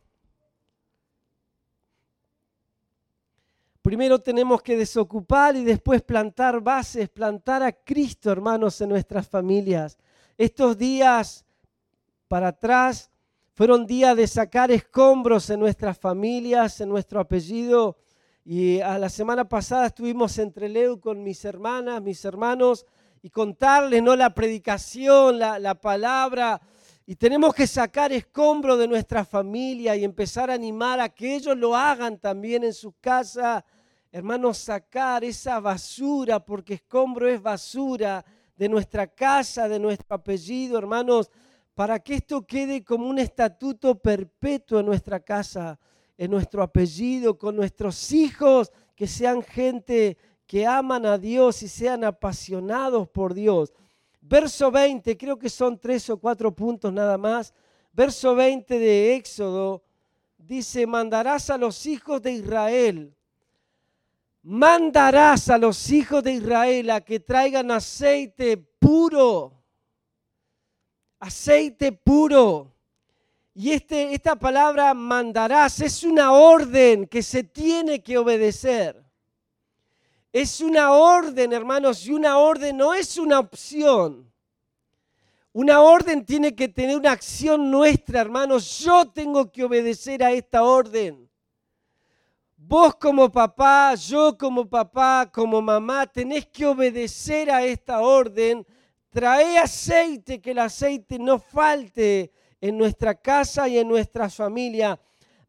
Primero 3.82 4.20
tenemos 4.20 4.62
que 4.62 4.78
desocupar 4.78 5.56
y 5.56 5.64
después 5.64 6.04
plantar 6.04 6.62
bases, 6.62 7.10
plantar 7.10 7.64
a 7.64 7.72
Cristo, 7.72 8.32
hermanos, 8.32 8.80
en 8.82 8.90
nuestras 8.90 9.28
familias. 9.28 9.98
Estos 10.38 10.78
días 10.78 11.46
para 12.28 12.50
atrás 12.50 13.10
fueron 13.54 13.88
días 13.88 14.16
de 14.16 14.28
sacar 14.28 14.72
escombros 14.72 15.50
en 15.50 15.60
nuestras 15.60 15.98
familias, 15.98 16.80
en 16.80 16.90
nuestro 16.90 17.20
apellido. 17.20 17.98
Y 18.46 18.80
a 18.82 19.00
la 19.00 19.10
semana 19.10 19.50
pasada 19.50 19.88
estuvimos 19.88 20.38
entre 20.38 20.70
Leu 20.70 21.00
con 21.00 21.24
mis 21.24 21.44
hermanas, 21.44 22.02
mis 22.02 22.24
hermanos, 22.24 22.86
y 23.24 23.30
contarles 23.30 24.02
¿no? 24.02 24.16
la 24.16 24.34
predicación, 24.34 25.40
la, 25.40 25.58
la 25.58 25.76
palabra. 25.76 26.62
Y 27.06 27.16
tenemos 27.16 27.54
que 27.54 27.66
sacar 27.66 28.12
escombros 28.12 28.78
de 28.78 28.88
nuestra 28.88 29.26
familia 29.26 29.96
y 29.96 30.04
empezar 30.04 30.52
a 30.52 30.54
animar 30.54 31.00
a 31.00 31.10
que 31.10 31.36
ellos 31.36 31.58
lo 31.58 31.76
hagan 31.76 32.20
también 32.20 32.64
en 32.64 32.74
su 32.74 32.94
casa. 33.02 33.66
Hermanos, 34.12 34.60
sacar 34.60 35.24
esa 35.24 35.60
basura, 35.60 36.40
porque 36.40 36.76
escombro 36.76 37.28
es 37.28 37.42
basura 37.42 38.24
de 38.56 38.70
nuestra 38.70 39.08
casa, 39.08 39.68
de 39.68 39.80
nuestro 39.80 40.16
apellido, 40.16 40.78
hermanos, 40.78 41.32
para 41.74 42.00
que 42.00 42.16
esto 42.16 42.46
quede 42.46 42.84
como 42.84 43.08
un 43.08 43.18
estatuto 43.18 43.96
perpetuo 43.96 44.80
en 44.80 44.86
nuestra 44.86 45.20
casa, 45.20 45.80
en 46.18 46.30
nuestro 46.30 46.62
apellido, 46.62 47.38
con 47.38 47.56
nuestros 47.56 48.12
hijos, 48.12 48.72
que 48.96 49.08
sean 49.08 49.42
gente 49.42 50.18
que 50.46 50.68
aman 50.68 51.06
a 51.08 51.18
Dios 51.18 51.64
y 51.64 51.68
sean 51.68 52.04
apasionados 52.04 53.10
por 53.10 53.34
Dios. 53.34 53.74
Verso 54.22 54.70
20, 54.70 55.18
creo 55.18 55.38
que 55.38 55.50
son 55.50 55.80
tres 55.80 56.10
o 56.10 56.18
cuatro 56.18 56.54
puntos 56.56 56.94
nada 56.94 57.18
más. 57.18 57.54
Verso 57.92 58.36
20 58.36 58.78
de 58.80 59.16
Éxodo 59.16 59.84
dice, 60.38 60.86
mandarás 60.86 61.50
a 61.50 61.58
los 61.58 61.86
hijos 61.86 62.22
de 62.22 62.34
Israel, 62.34 63.16
mandarás 64.44 65.50
a 65.50 65.58
los 65.58 65.90
hijos 65.90 66.24
de 66.24 66.34
Israel 66.34 66.92
a 66.92 67.02
que 67.02 67.20
traigan 67.20 67.72
aceite 67.72 68.58
puro, 68.58 69.54
aceite 71.20 71.92
puro. 71.92 72.72
Y 73.54 73.72
este, 73.72 74.14
esta 74.14 74.36
palabra 74.38 74.94
mandarás 74.94 75.82
es 75.82 76.04
una 76.04 76.32
orden 76.32 77.08
que 77.08 77.22
se 77.22 77.44
tiene 77.44 78.02
que 78.02 78.18
obedecer. 78.18 79.01
Es 80.34 80.62
una 80.62 80.94
orden, 80.94 81.52
hermanos, 81.52 82.06
y 82.06 82.14
una 82.14 82.38
orden 82.38 82.78
no 82.78 82.94
es 82.94 83.18
una 83.18 83.40
opción. 83.40 84.32
Una 85.52 85.82
orden 85.82 86.26
tiene 86.26 86.56
que 86.56 86.70
tener 86.70 86.96
una 86.96 87.12
acción 87.12 87.70
nuestra, 87.70 88.22
hermanos. 88.22 88.80
Yo 88.80 89.10
tengo 89.10 89.52
que 89.52 89.66
obedecer 89.66 90.24
a 90.24 90.32
esta 90.32 90.64
orden. 90.64 91.30
Vos 92.56 92.96
como 92.96 93.30
papá, 93.30 93.94
yo 93.96 94.38
como 94.38 94.66
papá, 94.70 95.30
como 95.30 95.62
mamá, 95.62 96.08
tenés 96.08 96.46
que 96.46 96.66
obedecer 96.66 97.52
a 97.52 97.66
esta 97.66 98.00
orden. 98.00 98.66
Trae 99.10 99.58
aceite, 99.58 100.40
que 100.40 100.52
el 100.52 100.60
aceite 100.60 101.20
no 101.20 101.40
falte 101.40 102.32
en 102.62 102.78
nuestra 102.78 103.16
casa 103.16 103.68
y 103.68 103.78
en 103.78 103.90
nuestra 103.90 104.30
familia. 104.30 104.98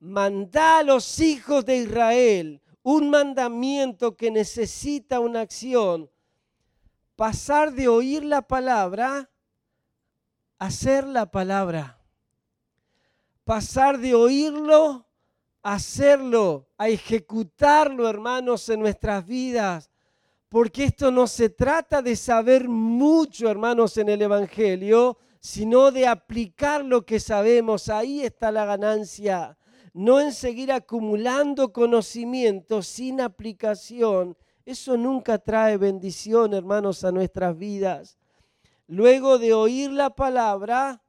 Mandá 0.01 0.79
a 0.79 0.83
los 0.83 1.21
hijos 1.21 1.65
de 1.65 1.77
Israel 1.77 2.62
un 2.83 3.11
mandamiento 3.11 4.17
que 4.17 4.31
necesita 4.31 5.21
una 5.21 5.41
acción. 5.41 6.11
Pasar 7.17 7.73
de 7.73 7.89
oír 7.89 8.25
la 8.25 8.43
palabra 8.43 9.31
a 10.59 10.67
hacer 10.67 11.07
la 11.07 11.31
palabra. 11.31 12.01
Pasar 13.45 13.99
de 13.99 14.15
oírlo 14.15 15.07
a 15.63 15.75
hacerlo, 15.75 16.69
a 16.77 16.89
ejecutarlo, 16.89 18.09
hermanos, 18.09 18.69
en 18.69 18.81
nuestras 18.81 19.25
vidas. 19.25 19.91
Porque 20.49 20.85
esto 20.85 21.11
no 21.11 21.27
se 21.27 21.49
trata 21.49 22.03
de 22.03 22.17
saber 22.17 22.69
mucho, 22.69 23.49
hermanos, 23.49 23.97
en 23.97 24.09
el 24.09 24.23
Evangelio, 24.23 25.19
sino 25.41 25.91
de 25.91 26.07
aplicar 26.07 26.85
lo 26.85 27.07
que 27.07 27.21
sabemos. 27.21 27.89
Ahí 27.89 28.23
está 28.23 28.51
la 28.53 28.65
ganancia. 28.65 29.57
No 29.93 30.21
en 30.21 30.33
seguir 30.33 30.73
acumulando 30.73 31.73
conocimiento 31.73 32.83
sin 32.83 33.21
aplicación. 33.21 34.37
Eso 34.65 34.97
nunca 34.97 35.39
trae 35.39 35.77
bendición, 35.77 36.55
hermanos, 36.55 37.05
a 37.05 37.13
nuestras 37.13 37.57
vidas. 37.57 38.19
Luego 38.87 39.39
de 39.39 39.53
oír 39.53 39.91
la 39.91 40.11
palabra, 40.11 41.03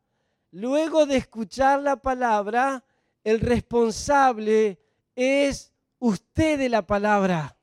luego 0.52 1.06
de 1.06 1.18
escuchar 1.18 1.82
la 1.82 1.98
palabra, 1.98 2.84
el 3.24 3.40
responsable 3.40 4.80
es 5.16 5.74
usted 6.00 6.60
de 6.60 6.70
la 6.70 6.86
palabra. 6.86 7.58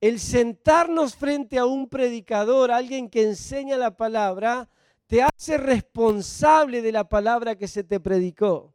El 0.00 0.20
sentarnos 0.20 1.16
frente 1.16 1.58
a 1.58 1.66
un 1.66 1.88
predicador, 1.88 2.70
alguien 2.70 3.10
que 3.10 3.24
enseña 3.24 3.76
la 3.76 3.96
palabra, 3.96 4.68
te 5.06 5.22
hace 5.22 5.58
responsable 5.58 6.82
de 6.82 6.92
la 6.92 7.08
palabra 7.08 7.56
que 7.56 7.66
se 7.66 7.82
te 7.82 7.98
predicó. 7.98 8.74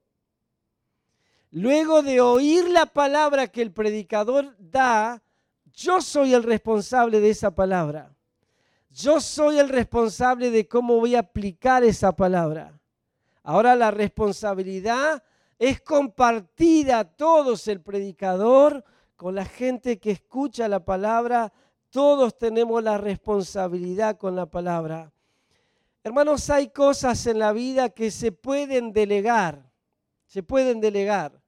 Luego 1.56 2.02
de 2.02 2.20
oír 2.20 2.68
la 2.68 2.88
palabra 2.88 3.46
que 3.46 3.62
el 3.62 3.72
predicador 3.72 4.56
da, 4.58 5.22
yo 5.72 6.02
soy 6.02 6.34
el 6.34 6.42
responsable 6.42 7.20
de 7.20 7.30
esa 7.30 7.54
palabra. 7.54 8.12
Yo 8.90 9.22
soy 9.22 9.60
el 9.60 9.70
responsable 9.70 10.50
de 10.50 10.68
cómo 10.68 10.98
voy 11.00 11.14
a 11.14 11.20
aplicar 11.20 11.84
esa 11.84 12.12
palabra. 12.12 12.80
Ahora 13.44 13.76
la 13.76 13.92
responsabilidad 13.92 15.24
es 15.60 15.80
compartida 15.80 17.04
todos 17.04 17.68
el 17.68 17.82
predicador 17.82 18.84
con 19.16 19.36
la 19.36 19.46
gente 19.46 20.00
que 20.00 20.10
escucha 20.10 20.68
la 20.68 20.84
palabra. 20.84 21.54
Todos 21.92 22.36
tenemos 22.36 22.82
la 22.82 22.98
responsabilidad 22.98 24.18
con 24.18 24.36
la 24.36 24.48
palabra. 24.48 25.14
Hermanos, 26.04 26.50
hay 26.50 26.70
cosas 26.70 27.28
en 27.28 27.38
la 27.38 27.54
vida 27.54 27.90
que 27.90 28.10
se 28.10 28.32
pueden 28.32 28.92
delegar, 28.92 29.72
se 30.26 30.42
pueden 30.42 30.82
delegar, 30.82 31.43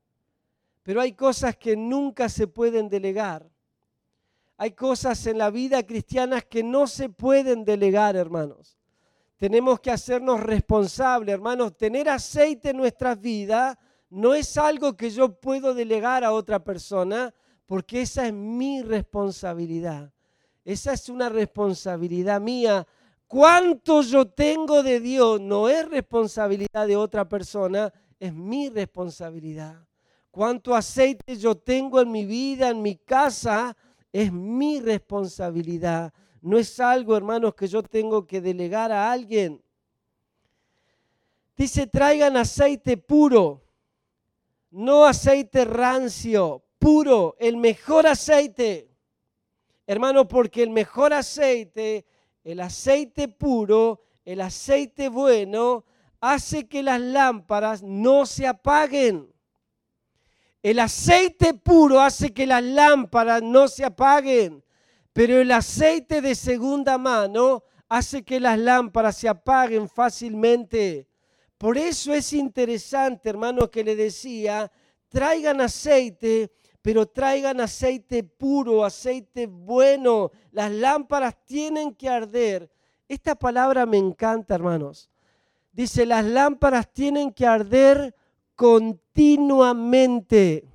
pero 0.86 1.02
hay 1.02 1.14
cosas 1.14 1.58
que 1.58 1.76
nunca 1.76 2.30
se 2.30 2.46
pueden 2.46 2.88
delegar. 2.90 3.50
Hay 4.56 4.74
cosas 4.74 5.26
en 5.26 5.40
la 5.40 5.50
vida 5.50 5.82
cristiana 5.82 6.42
que 6.42 6.62
no 6.62 6.86
se 6.86 7.10
pueden 7.10 7.66
delegar, 7.66 8.16
hermanos. 8.16 8.78
Tenemos 9.36 9.80
que 9.80 9.90
hacernos 9.90 10.42
responsables, 10.42 11.34
hermanos. 11.34 11.76
Tener 11.76 12.08
aceite 12.08 12.70
en 12.70 12.78
nuestras 12.78 13.20
vidas 13.20 13.76
no 14.12 14.36
es 14.36 14.60
algo 14.60 14.96
que 14.96 15.10
yo 15.10 15.34
puedo 15.34 15.74
delegar 15.74 16.24
a 16.24 16.32
otra 16.32 16.64
persona, 16.64 17.34
porque 17.66 18.04
esa 18.04 18.28
es 18.28 18.34
mi 18.34 18.84
responsabilidad. 18.84 20.14
Esa 20.64 20.94
es 20.94 21.10
una 21.10 21.30
responsabilidad 21.30 22.40
mía. 22.40 22.86
Cuánto 23.26 24.04
yo 24.04 24.28
tengo 24.28 24.84
de 24.84 25.00
Dios 25.00 25.42
no 25.42 25.68
es 25.68 25.90
responsabilidad 25.90 26.86
de 26.86 26.96
otra 26.96 27.28
persona, 27.28 27.92
es 28.20 28.32
mi 28.32 28.70
responsabilidad. 28.70 29.84
Cuánto 30.36 30.76
aceite 30.76 31.38
yo 31.38 31.56
tengo 31.56 32.02
en 32.02 32.12
mi 32.12 32.26
vida, 32.26 32.68
en 32.68 32.82
mi 32.82 32.98
casa, 32.98 33.74
es 34.12 34.34
mi 34.34 34.82
responsabilidad. 34.82 36.14
No 36.42 36.58
es 36.58 36.78
algo, 36.82 37.16
hermanos, 37.16 37.56
que 37.56 37.70
yo 37.70 37.82
tengo 37.82 38.28
que 38.28 38.42
delegar 38.42 38.92
a 38.92 39.14
alguien. 39.14 39.64
Dice, 41.56 41.88
traigan 41.88 42.36
aceite 42.36 42.98
puro, 42.98 43.64
no 44.72 45.06
aceite 45.06 45.64
rancio, 45.64 46.66
puro, 46.80 47.38
el 47.40 47.56
mejor 47.56 48.06
aceite. 48.06 48.90
Hermano, 49.88 50.28
porque 50.28 50.64
el 50.64 50.70
mejor 50.70 51.14
aceite, 51.14 52.06
el 52.44 52.60
aceite 52.60 53.30
puro, 53.30 54.02
el 54.26 54.42
aceite 54.42 55.08
bueno, 55.08 55.86
hace 56.20 56.68
que 56.68 56.84
las 56.84 57.00
lámparas 57.00 57.82
no 57.82 58.26
se 58.26 58.46
apaguen. 58.46 59.34
El 60.66 60.80
aceite 60.80 61.54
puro 61.54 62.02
hace 62.02 62.34
que 62.34 62.48
las 62.48 62.64
lámparas 62.64 63.44
no 63.44 63.68
se 63.68 63.86
apaguen, 63.86 64.64
pero 65.14 65.40
el 65.40 65.52
aceite 65.52 66.24
de 66.24 66.34
segunda 66.34 66.98
mano 66.98 67.62
hace 67.88 68.24
que 68.24 68.40
las 68.40 68.58
lámparas 68.58 69.16
se 69.16 69.30
apaguen 69.30 69.88
fácilmente. 69.88 71.08
Por 71.60 71.78
eso 71.78 72.16
es 72.16 72.34
interesante, 72.34 73.30
hermano, 73.30 73.70
que 73.70 73.84
le 73.84 73.96
decía, 73.96 74.72
traigan 75.08 75.62
aceite, 75.62 76.52
pero 76.82 77.06
traigan 77.06 77.62
aceite 77.62 78.24
puro, 78.24 78.84
aceite 78.84 79.46
bueno. 79.46 80.32
Las 80.50 80.72
lámparas 80.72 81.46
tienen 81.46 81.94
que 81.94 82.10
arder. 82.10 82.72
Esta 83.08 83.36
palabra 83.36 83.86
me 83.86 84.00
encanta, 84.00 84.56
hermanos. 84.56 85.12
Dice, 85.72 86.08
las 86.08 86.26
lámparas 86.26 86.92
tienen 86.92 87.32
que 87.32 87.46
arder 87.46 88.16
continuamente, 88.56 90.68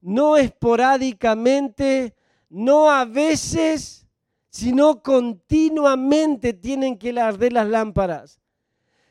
no 0.00 0.36
esporádicamente, 0.36 2.14
no 2.48 2.90
a 2.90 3.04
veces, 3.04 4.06
sino 4.50 5.02
continuamente 5.02 6.52
tienen 6.52 6.98
que 6.98 7.18
arder 7.18 7.52
las 7.52 7.68
lámparas. 7.68 8.40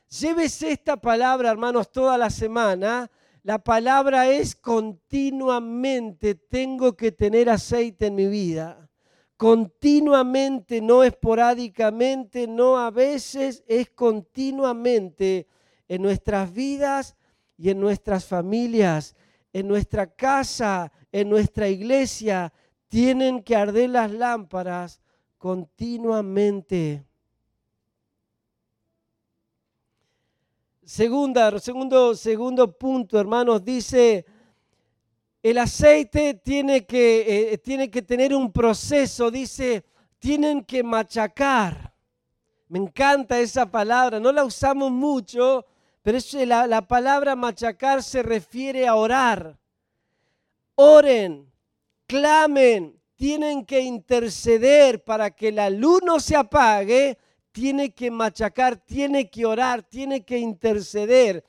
Llévese 0.10 0.72
esta 0.72 0.98
palabra, 0.98 1.52
hermanos, 1.52 1.92
toda 1.92 2.18
la 2.18 2.30
semana. 2.30 3.10
La 3.44 3.60
palabra 3.60 4.28
es 4.28 4.56
continuamente 4.56 6.36
tengo 6.36 6.98
que 6.98 7.12
tener 7.12 7.50
aceite 7.50 8.08
en 8.08 8.16
mi 8.16 8.28
vida. 8.28 8.90
Continuamente, 9.38 10.82
no 10.82 11.04
esporádicamente, 11.04 12.48
no 12.48 12.78
a 12.78 12.92
veces, 12.92 13.64
es 13.68 13.90
continuamente 13.92 15.48
en 15.88 16.02
nuestras 16.02 16.52
vidas 16.52 17.16
y 17.60 17.70
en 17.70 17.80
nuestras 17.82 18.26
familias, 18.26 19.18
en 19.52 19.68
nuestra 19.68 20.08
casa, 20.08 20.90
en 21.12 21.30
nuestra 21.30 21.68
iglesia, 21.68 22.54
tienen 22.88 23.44
que 23.44 23.54
arder 23.54 23.90
las 23.90 24.10
lámparas 24.12 25.02
continuamente. 25.38 27.04
Segunda, 30.86 31.60
segundo, 31.60 32.16
segundo 32.16 32.78
punto, 32.78 33.20
hermanos, 33.20 33.64
dice, 33.66 34.26
el 35.44 35.58
aceite 35.58 36.36
tiene 36.36 36.86
que, 36.86 37.52
eh, 37.52 37.58
tiene 37.58 37.92
que 37.92 38.02
tener 38.02 38.34
un 38.34 38.54
proceso, 38.54 39.30
dice, 39.30 39.84
tienen 40.18 40.64
que 40.64 40.82
machacar. 40.82 41.94
Me 42.70 42.80
encanta 42.80 43.38
esa 43.38 43.70
palabra, 43.70 44.18
no 44.18 44.32
la 44.32 44.46
usamos 44.46 44.90
mucho, 44.92 45.66
pero 46.02 46.18
la, 46.46 46.68
la 46.68 46.88
palabra 46.88 47.36
machacar 47.36 48.02
se 48.04 48.24
refiere 48.24 48.88
a 48.88 48.96
orar. 48.96 49.58
Oren, 50.76 51.52
clamen, 52.08 53.00
tienen 53.16 53.66
que 53.66 53.82
interceder 53.82 55.04
para 55.04 55.32
que 55.32 55.52
la 55.52 55.70
luz 55.70 56.02
no 56.06 56.20
se 56.20 56.38
apague, 56.38 57.18
tiene 57.52 57.94
que 57.94 58.10
machacar, 58.10 58.78
tiene 58.78 59.30
que 59.30 59.46
orar, 59.46 59.84
tiene 59.84 60.24
que 60.24 60.38
interceder. 60.38 61.44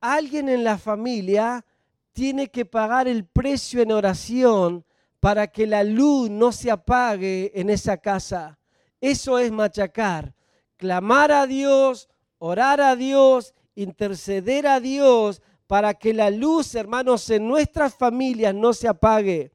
Alguien 0.00 0.48
en 0.48 0.64
la 0.64 0.76
familia 0.76 1.64
tiene 2.12 2.48
que 2.48 2.64
pagar 2.64 3.06
el 3.06 3.24
precio 3.24 3.80
en 3.80 3.92
oración 3.92 4.84
para 5.20 5.46
que 5.46 5.66
la 5.66 5.84
luz 5.84 6.28
no 6.30 6.50
se 6.50 6.70
apague 6.70 7.52
en 7.54 7.70
esa 7.70 7.98
casa. 7.98 8.58
Eso 9.00 9.38
es 9.38 9.52
machacar, 9.52 10.34
clamar 10.76 11.30
a 11.30 11.46
Dios, 11.46 12.08
orar 12.38 12.80
a 12.80 12.96
Dios 12.96 13.54
interceder 13.82 14.66
a 14.66 14.80
Dios 14.80 15.40
para 15.68 15.94
que 15.94 16.14
la 16.14 16.30
luz, 16.30 16.74
hermanos, 16.74 17.28
en 17.30 17.46
nuestras 17.46 17.94
familias 17.94 18.54
no 18.54 18.72
se 18.72 18.88
apague. 18.88 19.52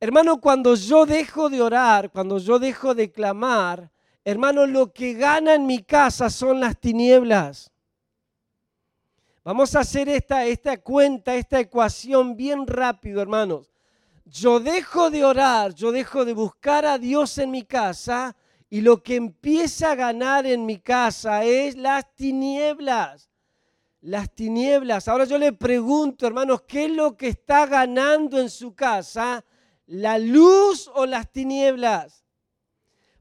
Hermano, 0.00 0.40
cuando 0.40 0.74
yo 0.74 1.06
dejo 1.06 1.48
de 1.48 1.62
orar, 1.62 2.10
cuando 2.10 2.38
yo 2.38 2.58
dejo 2.58 2.94
de 2.94 3.12
clamar, 3.12 3.90
hermano, 4.24 4.66
lo 4.66 4.92
que 4.92 5.12
gana 5.12 5.54
en 5.54 5.66
mi 5.66 5.82
casa 5.82 6.30
son 6.30 6.58
las 6.60 6.78
tinieblas. 6.80 7.70
Vamos 9.44 9.76
a 9.76 9.80
hacer 9.80 10.08
esta, 10.08 10.44
esta 10.46 10.78
cuenta, 10.78 11.34
esta 11.36 11.60
ecuación 11.60 12.36
bien 12.36 12.66
rápido, 12.66 13.22
hermanos. 13.22 13.70
Yo 14.24 14.58
dejo 14.58 15.08
de 15.10 15.24
orar, 15.24 15.72
yo 15.72 15.92
dejo 15.92 16.24
de 16.24 16.32
buscar 16.32 16.84
a 16.84 16.98
Dios 16.98 17.38
en 17.38 17.52
mi 17.52 17.62
casa 17.62 18.34
y 18.68 18.80
lo 18.80 19.02
que 19.02 19.14
empieza 19.14 19.92
a 19.92 19.94
ganar 19.94 20.46
en 20.46 20.66
mi 20.66 20.78
casa 20.78 21.44
es 21.44 21.76
las 21.76 22.12
tinieblas 22.14 23.30
las 24.06 24.32
tinieblas. 24.32 25.08
Ahora 25.08 25.24
yo 25.24 25.36
le 25.36 25.52
pregunto, 25.52 26.28
hermanos, 26.28 26.62
¿qué 26.62 26.84
es 26.84 26.90
lo 26.92 27.16
que 27.16 27.26
está 27.26 27.66
ganando 27.66 28.38
en 28.38 28.48
su 28.48 28.72
casa? 28.72 29.44
¿La 29.86 30.16
luz 30.16 30.88
o 30.94 31.06
las 31.06 31.30
tinieblas? 31.32 32.24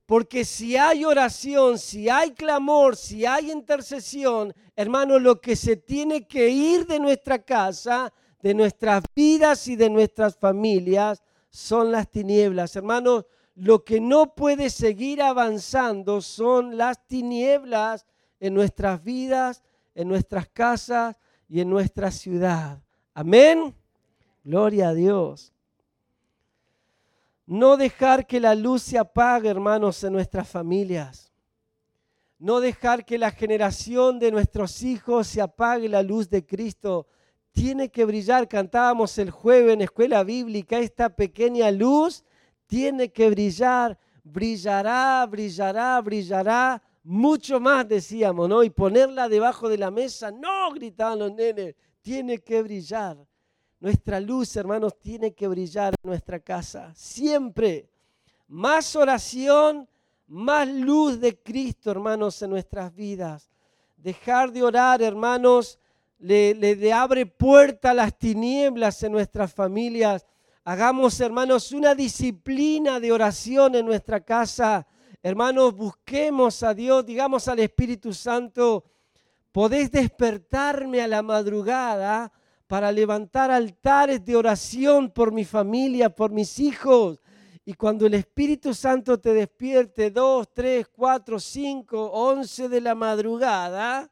Porque 0.05 0.45
si 0.45 0.77
hay 0.77 1.03
oración, 1.03 1.79
si 1.79 2.07
hay 2.07 2.33
clamor, 2.33 2.95
si 2.95 3.25
hay 3.25 3.51
intercesión, 3.51 4.53
hermanos, 4.75 5.23
lo 5.23 5.41
que 5.41 5.55
se 5.55 5.75
tiene 5.75 6.27
que 6.27 6.49
ir 6.49 6.85
de 6.85 6.99
nuestra 6.99 7.39
casa, 7.39 8.13
de 8.43 8.53
nuestras 8.53 9.03
vidas 9.15 9.67
y 9.67 9.75
de 9.75 9.89
nuestras 9.89 10.37
familias, 10.37 11.23
son 11.49 11.91
las 11.91 12.11
tinieblas. 12.11 12.75
Hermanos, 12.75 13.25
lo 13.55 13.83
que 13.83 13.99
no 13.99 14.35
puede 14.35 14.69
seguir 14.69 15.23
avanzando 15.23 16.21
son 16.21 16.77
las 16.77 17.07
tinieblas 17.07 18.05
en 18.39 18.53
nuestras 18.53 19.03
vidas 19.03 19.63
en 19.95 20.07
nuestras 20.07 20.47
casas, 20.47 21.15
y 21.47 21.61
en 21.61 21.69
nuestra 21.69 22.11
ciudad. 22.11 22.81
Amén. 23.13 23.73
Gloria 24.43 24.89
a 24.89 24.93
Dios. 24.93 25.53
No 27.45 27.77
dejar 27.77 28.25
que 28.25 28.39
la 28.39 28.55
luz 28.55 28.81
se 28.81 28.97
apague, 28.97 29.49
hermanos, 29.49 30.03
en 30.03 30.13
nuestras 30.13 30.47
familias. 30.47 31.31
No 32.39 32.59
dejar 32.59 33.05
que 33.05 33.17
la 33.17 33.31
generación 33.31 34.19
de 34.19 34.31
nuestros 34.31 34.81
hijos 34.81 35.27
se 35.27 35.41
apague 35.41 35.87
la 35.87 36.03
luz 36.03 36.29
de 36.29 36.45
Cristo. 36.45 37.07
Tiene 37.51 37.89
que 37.89 38.03
brillar. 38.03 38.47
Cantábamos 38.47 39.17
el 39.17 39.29
jueves 39.29 39.73
en 39.73 39.81
escuela 39.81 40.23
bíblica. 40.23 40.79
Esta 40.79 41.09
pequeña 41.09 41.71
luz 41.71 42.23
tiene 42.67 43.11
que 43.11 43.29
brillar. 43.29 43.97
Brillará, 44.23 45.25
brillará, 45.29 46.01
brillará. 46.01 46.81
Mucho 47.07 47.59
más 47.59 47.87
decíamos, 47.87 48.49
¿no? 48.49 48.63
Y 48.63 48.71
ponerla 48.71 49.29
debajo 49.29 49.69
de 49.69 49.77
la 49.77 49.91
mesa. 49.91 50.31
No, 50.31 50.71
gritaban 50.71 51.19
los 51.19 51.31
nenes. 51.31 51.75
Tiene 52.01 52.39
que 52.39 52.63
brillar. 52.63 53.15
Nuestra 53.79 54.19
luz, 54.19 54.55
hermanos, 54.55 54.97
tiene 54.99 55.31
que 55.31 55.47
brillar 55.47 55.93
en 56.01 56.09
nuestra 56.09 56.39
casa. 56.39 56.91
Siempre. 56.95 57.87
Más 58.47 58.95
oración, 58.95 59.87
más 60.25 60.67
luz 60.67 61.19
de 61.19 61.39
Cristo, 61.39 61.91
hermanos, 61.91 62.41
en 62.41 62.49
nuestras 62.49 62.91
vidas. 62.95 63.51
Dejar 63.97 64.51
de 64.51 64.63
orar, 64.63 65.03
hermanos, 65.03 65.77
le, 66.17 66.91
abre 66.91 67.27
puerta 67.27 67.91
a 67.91 67.93
las 67.93 68.17
tinieblas 68.17 69.03
en 69.03 69.11
nuestras 69.11 69.53
familias. 69.53 70.25
Hagamos, 70.63 71.19
hermanos, 71.19 71.71
una 71.71 71.93
disciplina 71.93 72.99
de 72.99 73.11
oración 73.11 73.75
en 73.75 73.85
nuestra 73.85 74.21
casa. 74.21 74.87
Hermanos, 75.25 75.75
busquemos 75.75 76.61
a 76.61 76.75
Dios, 76.75 77.03
digamos 77.03 77.47
al 77.47 77.57
Espíritu 77.57 78.13
Santo, 78.13 78.83
podés 79.51 79.89
despertarme 79.89 81.01
a 81.01 81.07
la 81.07 81.23
madrugada 81.23 82.31
para 82.67 82.91
levantar 82.91 83.49
altares 83.49 84.23
de 84.23 84.35
oración 84.35 85.09
por 85.09 85.31
mi 85.31 85.43
familia, 85.43 86.11
por 86.11 86.29
mis 86.29 86.59
hijos. 86.59 87.23
Y 87.65 87.73
cuando 87.73 88.05
el 88.05 88.13
Espíritu 88.13 88.75
Santo 88.75 89.19
te 89.19 89.33
despierte 89.33 90.11
dos, 90.11 90.53
tres, 90.53 90.89
cuatro, 90.89 91.39
cinco, 91.39 92.05
once 92.11 92.69
de 92.69 92.81
la 92.81 92.93
madrugada, 92.93 94.11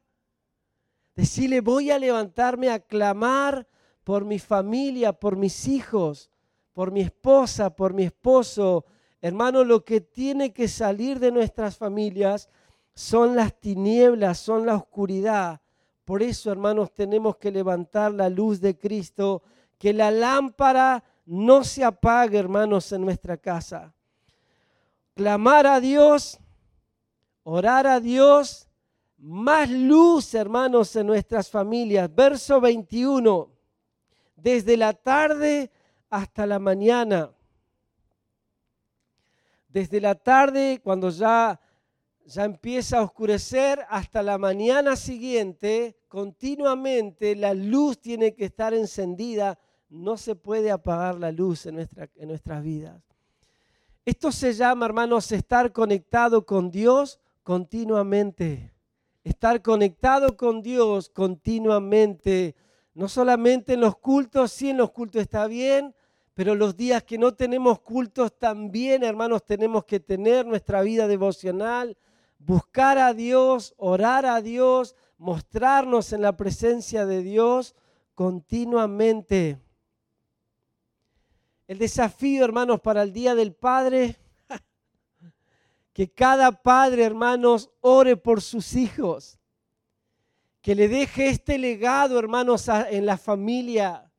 decirle 1.15 1.61
voy 1.61 1.91
a 1.91 1.99
levantarme 1.99 2.71
a 2.71 2.79
clamar 2.79 3.67
por 4.03 4.25
mi 4.25 4.39
familia, 4.39 5.13
por 5.13 5.37
mis 5.37 5.67
hijos, 5.67 6.31
por 6.73 6.91
mi 6.91 7.01
esposa, 7.01 7.69
por 7.69 7.93
mi 7.93 8.05
esposo. 8.05 8.85
Hermano, 9.23 9.63
lo 9.63 9.85
que 9.85 10.01
tiene 10.01 10.51
que 10.51 10.67
salir 10.67 11.17
de 11.17 11.31
nuestras 11.31 11.77
familias 11.77 12.49
son 12.93 13.37
las 13.37 13.57
tinieblas, 13.57 14.37
son 14.37 14.65
la 14.65 14.75
oscuridad. 14.75 15.61
Por 16.03 16.21
eso, 16.21 16.51
hermanos, 16.51 16.93
tenemos 16.93 17.37
que 17.37 17.49
levantar 17.49 18.13
la 18.13 18.27
luz 18.27 18.59
de 18.59 18.77
Cristo, 18.77 19.41
que 19.77 19.93
la 19.93 20.11
lámpara 20.11 21.05
no 21.25 21.63
se 21.63 21.85
apague, 21.85 22.37
hermanos, 22.37 22.91
en 22.91 23.05
nuestra 23.05 23.37
casa. 23.37 23.93
Clamar 25.13 25.67
a 25.67 25.79
Dios, 25.79 26.37
orar 27.43 27.87
a 27.87 28.01
Dios, 28.01 28.67
más 29.17 29.69
luz, 29.69 30.33
hermanos, 30.33 30.93
en 30.97 31.07
nuestras 31.07 31.49
familias. 31.49 32.13
Verso 32.13 32.59
21, 32.59 33.49
desde 34.35 34.75
la 34.75 34.91
tarde 34.91 35.71
hasta 36.09 36.45
la 36.45 36.59
mañana. 36.59 37.31
Desde 39.73 39.99
la 39.99 40.13
tarde, 40.13 40.79
cuando 40.83 41.09
ya 41.09 41.59
ya 42.25 42.45
empieza 42.45 42.99
a 42.99 43.01
oscurecer 43.01 43.85
hasta 43.89 44.23
la 44.23 44.37
mañana 44.37 44.95
siguiente, 44.95 45.97
continuamente 46.07 47.35
la 47.35 47.53
luz 47.53 47.99
tiene 47.99 48.33
que 48.33 48.45
estar 48.45 48.73
encendida, 48.73 49.59
no 49.89 50.15
se 50.15 50.35
puede 50.35 50.71
apagar 50.71 51.15
la 51.15 51.31
luz 51.31 51.65
en, 51.65 51.79
en 51.79 52.27
nuestras 52.27 52.63
vidas. 52.63 53.01
Esto 54.05 54.31
se 54.31 54.53
llama, 54.53 54.85
hermanos, 54.85 55.31
estar 55.31 55.71
conectado 55.71 56.45
con 56.45 56.69
Dios 56.71 57.19
continuamente. 57.41 58.73
Estar 59.23 59.61
conectado 59.61 60.35
con 60.37 60.61
Dios 60.61 61.09
continuamente. 61.09 62.55
No 62.93 63.07
solamente 63.07 63.73
en 63.73 63.81
los 63.81 63.97
cultos, 63.97 64.51
sí 64.51 64.69
en 64.69 64.77
los 64.77 64.91
cultos 64.91 65.21
está 65.21 65.47
bien, 65.47 65.95
pero 66.33 66.55
los 66.55 66.75
días 66.75 67.03
que 67.03 67.17
no 67.17 67.35
tenemos 67.35 67.79
cultos 67.81 68.37
también, 68.37 69.03
hermanos, 69.03 69.45
tenemos 69.45 69.85
que 69.85 69.99
tener 69.99 70.45
nuestra 70.45 70.81
vida 70.81 71.07
devocional, 71.07 71.95
buscar 72.39 72.97
a 72.97 73.13
Dios, 73.13 73.75
orar 73.77 74.25
a 74.25 74.41
Dios, 74.41 74.95
mostrarnos 75.17 76.11
en 76.11 76.21
la 76.21 76.35
presencia 76.35 77.05
de 77.05 77.21
Dios 77.21 77.75
continuamente. 78.15 79.59
El 81.67 81.77
desafío, 81.77 82.43
hermanos, 82.43 82.81
para 82.81 83.03
el 83.03 83.13
Día 83.13 83.35
del 83.35 83.53
Padre, 83.53 84.17
que 85.93 86.11
cada 86.11 86.51
padre, 86.63 87.03
hermanos, 87.03 87.69
ore 87.79 88.17
por 88.17 88.41
sus 88.41 88.75
hijos, 88.75 89.39
que 90.61 90.73
le 90.73 90.87
deje 90.87 91.27
este 91.27 91.59
legado, 91.59 92.17
hermanos, 92.17 92.67
en 92.67 93.05
la 93.05 93.17
familia, 93.17 94.11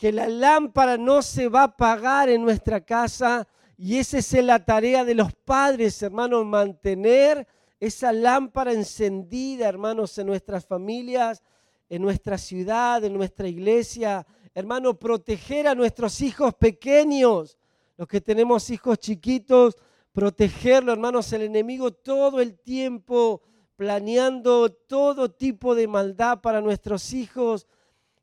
que 0.00 0.12
la 0.12 0.28
lámpara 0.28 0.96
no 0.96 1.20
se 1.20 1.46
va 1.46 1.60
a 1.60 1.64
apagar 1.64 2.30
en 2.30 2.40
nuestra 2.40 2.80
casa, 2.80 3.46
y 3.76 3.98
esa 3.98 4.16
es 4.16 4.32
la 4.32 4.64
tarea 4.64 5.04
de 5.04 5.14
los 5.14 5.34
padres, 5.34 6.02
hermanos, 6.02 6.46
mantener 6.46 7.46
esa 7.78 8.10
lámpara 8.10 8.72
encendida, 8.72 9.68
hermanos, 9.68 10.16
en 10.16 10.26
nuestras 10.26 10.64
familias, 10.64 11.42
en 11.90 12.00
nuestra 12.00 12.38
ciudad, 12.38 13.04
en 13.04 13.12
nuestra 13.12 13.46
iglesia. 13.46 14.26
Hermano, 14.54 14.98
proteger 14.98 15.68
a 15.68 15.74
nuestros 15.74 16.22
hijos 16.22 16.54
pequeños, 16.54 17.58
los 17.98 18.08
que 18.08 18.22
tenemos 18.22 18.70
hijos 18.70 18.98
chiquitos, 18.98 19.76
protegerlo, 20.12 20.92
hermanos, 20.92 21.30
el 21.34 21.42
enemigo 21.42 21.90
todo 21.90 22.40
el 22.40 22.58
tiempo 22.58 23.42
planeando 23.76 24.72
todo 24.72 25.30
tipo 25.30 25.74
de 25.74 25.88
maldad 25.88 26.40
para 26.40 26.62
nuestros 26.62 27.12
hijos, 27.12 27.66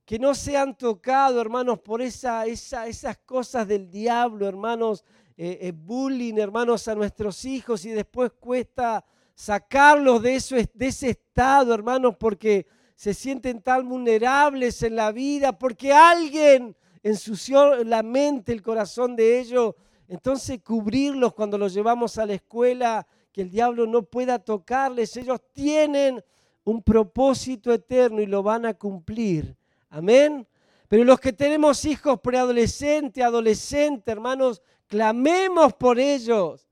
que 0.08 0.18
no 0.18 0.34
sean 0.34 0.78
tocados, 0.78 1.42
hermanos, 1.42 1.80
por 1.80 2.02
esa, 2.02 2.46
esas 2.46 3.18
cosas 3.26 3.68
del 3.68 3.92
diablo, 3.92 4.48
hermanos, 4.48 5.04
eh, 5.36 5.60
eh, 5.64 5.74
bullying, 5.76 6.36
hermanos, 6.36 6.88
a 6.88 6.96
nuestros 6.96 7.44
hijos 7.44 7.84
y 7.84 7.90
después 7.90 8.32
cuesta 8.40 9.04
sacarlos 9.36 10.22
de, 10.22 10.70
de 10.74 10.88
ese 10.88 11.10
estado, 11.10 11.74
hermanos, 11.74 12.16
porque 12.18 12.68
se 12.96 13.14
sienten 13.14 13.62
tan 13.62 13.90
vulnerables 13.90 14.82
en 14.82 14.96
la 14.96 15.12
vida, 15.12 15.60
porque 15.60 15.92
alguien 15.92 16.74
ensució 17.04 17.84
la 17.84 18.02
mente, 18.02 18.54
el 18.54 18.62
corazón 18.62 19.14
de 19.14 19.42
ellos. 19.42 19.76
Entonces 20.08 20.62
cubrirlos 20.64 21.34
cuando 21.34 21.58
los 21.58 21.74
llevamos 21.74 22.18
a 22.18 22.26
la 22.26 22.36
escuela, 22.36 23.06
que 23.34 23.42
el 23.42 23.50
diablo 23.50 23.86
no 23.86 24.04
pueda 24.04 24.40
tocarles. 24.40 25.18
Ellos 25.18 25.42
tienen 25.52 26.24
un 26.64 26.82
propósito 26.82 27.74
eterno 27.74 28.22
y 28.22 28.26
lo 28.26 28.42
van 28.42 28.66
a 28.66 28.74
cumplir. 28.74 29.58
Amén. 29.90 30.48
Pero 30.88 31.04
los 31.04 31.20
que 31.20 31.34
tenemos 31.34 31.84
hijos 31.86 32.20
preadolescentes, 32.22 33.24
adolescentes, 33.24 34.12
hermanos, 34.12 34.62
clamemos 34.88 35.74
por 35.74 36.00
ellos 36.00 36.68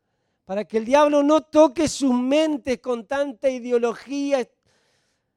para 0.45 0.63
que 0.63 0.77
el 0.77 0.85
diablo 0.85 1.23
no 1.23 1.41
toque 1.41 1.87
sus 1.87 2.13
mentes 2.13 2.79
con 2.79 3.05
tanta 3.05 3.49
ideología 3.49 4.47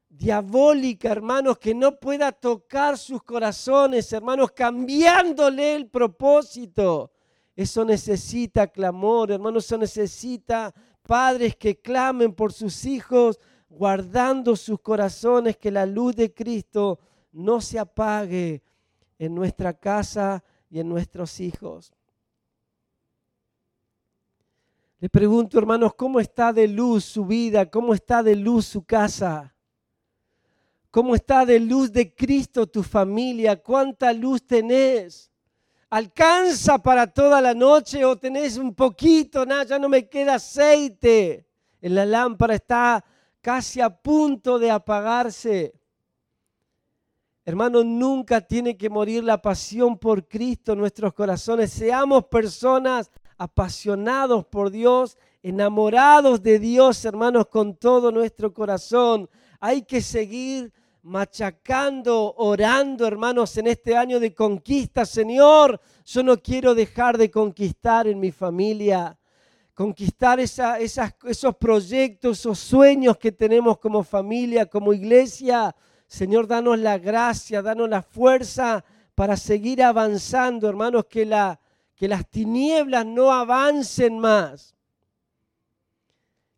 diabólica, 0.08 1.10
hermanos, 1.10 1.58
que 1.58 1.74
no 1.74 1.98
pueda 1.98 2.32
tocar 2.32 2.98
sus 2.98 3.22
corazones, 3.22 4.12
hermanos, 4.12 4.52
cambiándole 4.52 5.74
el 5.74 5.88
propósito. 5.88 7.10
Eso 7.56 7.84
necesita 7.84 8.66
clamor, 8.66 9.32
hermanos, 9.32 9.64
eso 9.64 9.78
necesita 9.78 10.74
padres 11.02 11.56
que 11.56 11.80
clamen 11.80 12.32
por 12.32 12.52
sus 12.52 12.84
hijos, 12.84 13.40
guardando 13.68 14.56
sus 14.56 14.80
corazones, 14.80 15.56
que 15.56 15.70
la 15.70 15.86
luz 15.86 16.14
de 16.14 16.32
Cristo 16.32 16.98
no 17.38 17.60
se 17.60 17.78
apague 17.78 18.62
en 19.18 19.34
nuestra 19.34 19.72
casa 19.72 20.42
y 20.68 20.80
en 20.80 20.88
nuestros 20.88 21.38
hijos. 21.40 21.92
Le 24.98 25.08
pregunto, 25.08 25.56
hermanos, 25.56 25.94
¿cómo 25.94 26.18
está 26.18 26.52
de 26.52 26.66
luz 26.66 27.04
su 27.04 27.24
vida? 27.24 27.70
¿Cómo 27.70 27.94
está 27.94 28.24
de 28.24 28.34
luz 28.34 28.66
su 28.66 28.84
casa? 28.84 29.54
¿Cómo 30.90 31.14
está 31.14 31.46
de 31.46 31.60
luz 31.60 31.92
de 31.92 32.12
Cristo 32.12 32.66
tu 32.66 32.82
familia? 32.82 33.62
¿Cuánta 33.62 34.12
luz 34.12 34.44
tenés? 34.44 35.30
¿Alcanza 35.90 36.78
para 36.78 37.06
toda 37.06 37.40
la 37.40 37.54
noche 37.54 38.04
o 38.04 38.18
tenés 38.18 38.56
un 38.56 38.74
poquito? 38.74 39.46
Nada, 39.46 39.62
ya 39.62 39.78
no 39.78 39.88
me 39.88 40.08
queda 40.08 40.34
aceite. 40.34 41.46
La 41.80 42.04
lámpara 42.04 42.56
está 42.56 43.04
casi 43.40 43.80
a 43.80 43.90
punto 43.90 44.58
de 44.58 44.72
apagarse. 44.72 45.77
Hermano, 47.48 47.82
nunca 47.82 48.42
tiene 48.42 48.76
que 48.76 48.90
morir 48.90 49.24
la 49.24 49.40
pasión 49.40 49.96
por 49.96 50.28
Cristo 50.28 50.74
en 50.74 50.80
nuestros 50.80 51.14
corazones. 51.14 51.72
Seamos 51.72 52.26
personas 52.26 53.10
apasionados 53.38 54.44
por 54.44 54.70
Dios, 54.70 55.16
enamorados 55.42 56.42
de 56.42 56.58
Dios, 56.58 57.02
hermanos, 57.06 57.46
con 57.46 57.74
todo 57.76 58.12
nuestro 58.12 58.52
corazón. 58.52 59.30
Hay 59.60 59.80
que 59.80 60.02
seguir 60.02 60.70
machacando, 61.00 62.34
orando, 62.36 63.06
hermanos, 63.06 63.56
en 63.56 63.68
este 63.68 63.96
año 63.96 64.20
de 64.20 64.34
conquista. 64.34 65.06
Señor, 65.06 65.80
yo 66.04 66.22
no 66.22 66.42
quiero 66.42 66.74
dejar 66.74 67.16
de 67.16 67.30
conquistar 67.30 68.06
en 68.06 68.20
mi 68.20 68.30
familia, 68.30 69.18
conquistar 69.72 70.38
esos 70.38 71.56
proyectos, 71.58 72.40
esos 72.40 72.58
sueños 72.58 73.16
que 73.16 73.32
tenemos 73.32 73.78
como 73.78 74.02
familia, 74.02 74.66
como 74.66 74.92
iglesia. 74.92 75.74
Señor, 76.08 76.46
danos 76.46 76.78
la 76.78 76.96
gracia, 76.96 77.60
danos 77.60 77.88
la 77.88 78.02
fuerza 78.02 78.82
para 79.14 79.36
seguir 79.36 79.82
avanzando, 79.82 80.66
hermanos, 80.66 81.04
que, 81.04 81.26
la, 81.26 81.60
que 81.94 82.08
las 82.08 82.26
tinieblas 82.28 83.04
no 83.04 83.30
avancen 83.30 84.18
más. 84.18 84.74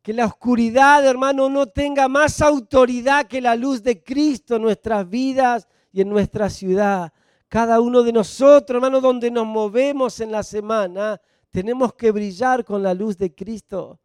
Que 0.03 0.13
la 0.13 0.27
oscuridad, 0.27 1.05
hermano, 1.05 1.49
no 1.49 1.67
tenga 1.67 2.07
más 2.07 2.41
autoridad 2.41 3.27
que 3.27 3.41
la 3.41 3.57
luz 3.57 3.83
de 3.83 4.03
Cristo 4.03 4.57
en 4.57 4.63
nuestras 4.63 5.09
vidas 5.11 5.67
y 5.93 6.01
en 6.01 6.09
nuestra 6.09 6.49
ciudad. 6.49 7.13
Cada 7.49 7.81
uno 7.81 8.05
de 8.05 8.13
nosotros, 8.13 8.77
hermano, 8.77 9.01
donde 9.01 9.33
nos 9.33 9.47
movemos 9.47 10.21
en 10.21 10.31
la 10.31 10.45
semana, 10.45 11.21
tenemos 11.51 11.95
que 11.95 12.13
brillar 12.13 12.65
con 12.65 12.85
la 12.85 12.95
luz 12.95 13.19
de 13.19 13.35
Cristo 13.35 13.99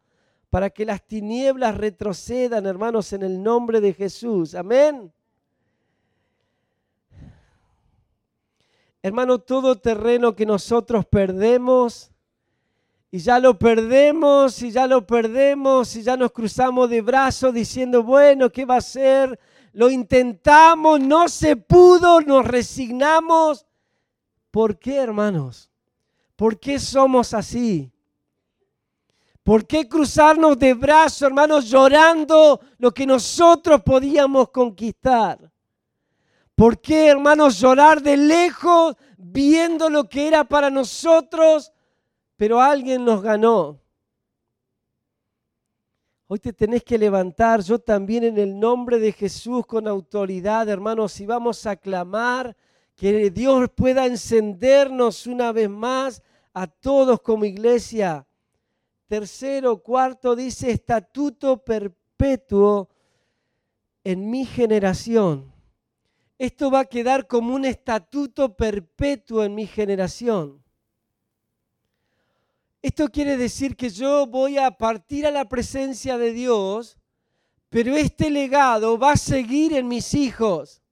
para 0.49 0.71
que 0.71 0.85
las 0.85 1.05
tinieblas 1.05 1.77
retrocedan, 1.77 2.65
hermanos, 2.65 3.13
en 3.13 3.21
el 3.21 3.43
nombre 3.43 3.79
de 3.79 3.93
Jesús. 3.93 4.55
Amén. 4.55 5.13
Hermano, 9.05 9.37
todo 9.37 9.75
terreno 9.75 10.35
que 10.35 10.47
nosotros 10.47 11.05
perdemos, 11.05 12.09
y 13.11 13.19
ya 13.19 13.37
lo 13.37 13.59
perdemos, 13.59 14.59
y 14.63 14.71
ya 14.71 14.87
lo 14.87 15.05
perdemos, 15.05 15.95
y 15.95 16.01
ya 16.01 16.17
nos 16.17 16.31
cruzamos 16.31 16.89
de 16.89 17.01
brazos 17.01 17.53
diciendo, 17.53 18.01
bueno, 18.01 18.51
¿qué 18.51 18.65
va 18.65 18.77
a 18.77 18.81
ser? 18.81 19.39
Lo 19.73 19.91
intentamos, 19.91 20.99
no 20.99 21.29
se 21.29 21.55
pudo, 21.55 22.19
nos 22.21 22.47
resignamos. 22.47 23.67
¿Por 24.49 24.79
qué, 24.79 24.95
hermanos? 24.95 25.69
¿Por 26.35 26.59
qué 26.59 26.79
somos 26.79 27.35
así? 27.35 27.91
¿Por 29.43 29.67
qué 29.67 29.87
cruzarnos 29.87 30.57
de 30.57 30.73
brazos, 30.73 31.21
hermanos, 31.21 31.69
llorando 31.69 32.59
lo 32.79 32.91
que 32.91 33.05
nosotros 33.05 33.83
podíamos 33.83 34.49
conquistar? 34.49 35.51
¿Por 36.55 36.79
qué, 36.79 37.07
hermanos, 37.07 37.59
llorar 37.59 38.01
de 38.01 38.15
lejos 38.15 38.95
viendo 39.17 39.89
lo 39.89 40.07
que 40.07 40.27
era 40.27 40.45
para 40.45 40.69
nosotros, 40.69 41.73
pero 42.37 42.61
alguien 42.61 43.03
nos 43.03 43.21
ganó? 43.21 43.81
Hoy 46.27 46.39
te 46.39 46.53
tenés 46.53 46.83
que 46.83 46.97
levantar, 46.97 47.61
yo 47.61 47.77
también 47.77 48.23
en 48.23 48.37
el 48.37 48.57
nombre 48.57 48.99
de 48.99 49.11
Jesús 49.11 49.65
con 49.65 49.87
autoridad, 49.87 50.67
hermanos, 50.69 51.19
y 51.19 51.25
vamos 51.25 51.65
a 51.67 51.75
clamar 51.75 52.55
que 52.95 53.29
Dios 53.29 53.69
pueda 53.75 54.05
encendernos 54.05 55.27
una 55.27 55.51
vez 55.51 55.69
más 55.69 56.23
a 56.53 56.67
todos 56.67 57.21
como 57.21 57.43
iglesia. 57.43 58.25
Tercero, 59.07 59.77
cuarto, 59.83 60.35
dice 60.35 60.71
estatuto 60.71 61.57
perpetuo 61.57 62.89
en 64.03 64.29
mi 64.29 64.45
generación. 64.45 65.54
Esto 66.37 66.69
va 66.69 66.81
a 66.81 66.85
quedar 66.85 67.27
como 67.27 67.55
un 67.55 67.65
estatuto 67.65 68.55
perpetuo 68.55 69.43
en 69.43 69.55
mi 69.55 69.67
generación. 69.67 70.61
Esto 72.81 73.09
quiere 73.09 73.37
decir 73.37 73.75
que 73.75 73.89
yo 73.89 74.27
voy 74.27 74.57
a 74.57 74.69
partir 74.69 75.25
a 75.25 75.31
la 75.31 75.49
presencia 75.49 76.17
de 76.17 76.33
Dios, 76.33 76.97
pero 77.69 77.95
este 77.95 78.29
legado 78.29 78.97
va 78.97 79.13
a 79.13 79.17
seguir 79.17 79.73
en 79.73 79.87
mis 79.87 80.13
hijos. 80.13 80.83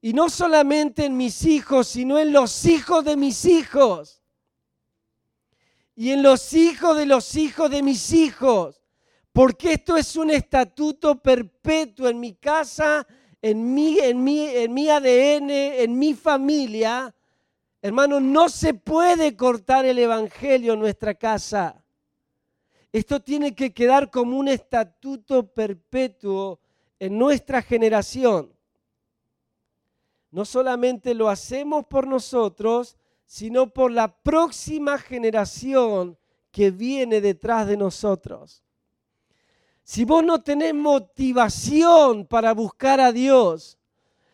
Y 0.00 0.12
no 0.12 0.28
solamente 0.28 1.04
en 1.04 1.16
mis 1.16 1.44
hijos, 1.44 1.88
sino 1.88 2.18
en 2.18 2.32
los 2.32 2.64
hijos 2.66 3.04
de 3.04 3.16
mis 3.16 3.44
hijos. 3.44 4.22
Y 5.94 6.10
en 6.10 6.22
los 6.22 6.52
hijos 6.52 6.96
de 6.96 7.06
los 7.06 7.36
hijos 7.36 7.70
de 7.70 7.82
mis 7.82 8.12
hijos. 8.12 8.82
Porque 9.32 9.74
esto 9.74 9.96
es 9.96 10.16
un 10.16 10.30
estatuto 10.30 11.22
perpetuo 11.22 12.08
en 12.08 12.20
mi 12.20 12.34
casa, 12.34 13.06
en 13.46 13.74
mi, 13.74 13.98
en 13.98 14.24
mi, 14.24 14.40
en 14.40 14.72
mi 14.72 14.88
ADN, 14.88 15.50
en 15.50 15.98
mi 15.98 16.14
familia. 16.14 17.14
Hermano, 17.82 18.18
no 18.18 18.48
se 18.48 18.72
puede 18.72 19.36
cortar 19.36 19.84
el 19.84 19.98
Evangelio 19.98 20.72
en 20.72 20.80
nuestra 20.80 21.12
casa. 21.12 21.84
Esto 22.90 23.20
tiene 23.20 23.54
que 23.54 23.74
quedar 23.74 24.10
como 24.10 24.38
un 24.38 24.48
estatuto 24.48 25.46
perpetuo 25.46 26.58
en 26.98 27.18
nuestra 27.18 27.60
generación. 27.60 28.50
No 30.30 30.46
solamente 30.46 31.12
lo 31.12 31.28
hacemos 31.28 31.84
por 31.84 32.06
nosotros, 32.06 32.96
sino 33.26 33.68
por 33.68 33.92
la 33.92 34.22
próxima 34.22 34.96
generación 34.96 36.16
que 36.50 36.70
viene 36.70 37.20
detrás 37.20 37.66
de 37.66 37.76
nosotros. 37.76 38.63
Si 39.84 40.04
vos 40.04 40.24
no 40.24 40.42
tenés 40.42 40.74
motivación 40.74 42.26
para 42.26 42.54
buscar 42.54 43.00
a 43.00 43.12
Dios, 43.12 43.78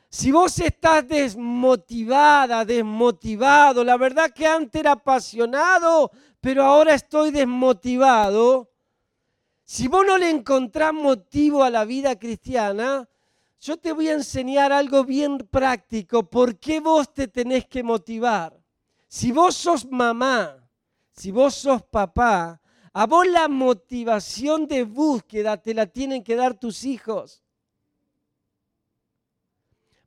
si 0.09 0.31
vos 0.31 0.59
estás 0.61 1.07
desmotivada, 1.07 2.65
desmotivado, 2.65 3.85
la 3.85 3.97
verdad 3.97 4.31
que 4.31 4.47
antes 4.47 4.81
era 4.81 4.93
apasionado, 4.93 6.11
pero 6.41 6.65
ahora 6.65 6.95
estoy 6.95 7.33
desmotivado, 7.33 8.71
si 9.65 9.87
vos 9.87 10.05
no 10.07 10.19
le 10.19 10.31
encontrás 10.31 10.93
motivo 10.93 11.63
a 11.63 11.71
la 11.71 11.85
vida 11.85 12.19
cristiana, 12.19 13.09
yo 13.61 13.77
te 13.77 13.93
voy 13.93 14.09
a 14.09 14.15
enseñar 14.15 14.73
algo 14.73 15.05
bien 15.05 15.39
práctico. 15.39 16.25
¿Por 16.25 16.59
qué 16.59 16.81
vos 16.81 17.13
te 17.13 17.29
tenés 17.29 17.67
que 17.67 17.83
motivar? 17.83 18.59
Si 19.07 19.31
vos 19.31 19.55
sos 19.55 19.87
mamá, 19.89 20.57
si 21.13 21.31
vos 21.31 21.55
sos 21.55 21.83
papá, 21.83 22.60
a 22.93 23.07
vos 23.07 23.27
la 23.27 23.49
motivación 23.49 24.67
de 24.67 24.85
búsqueda 24.85 25.57
te 25.57 25.75
la 25.75 25.87
tienen 25.87 26.25
que 26.25 26.37
dar 26.37 26.55
tus 26.55 26.85
hijos. 26.85 27.43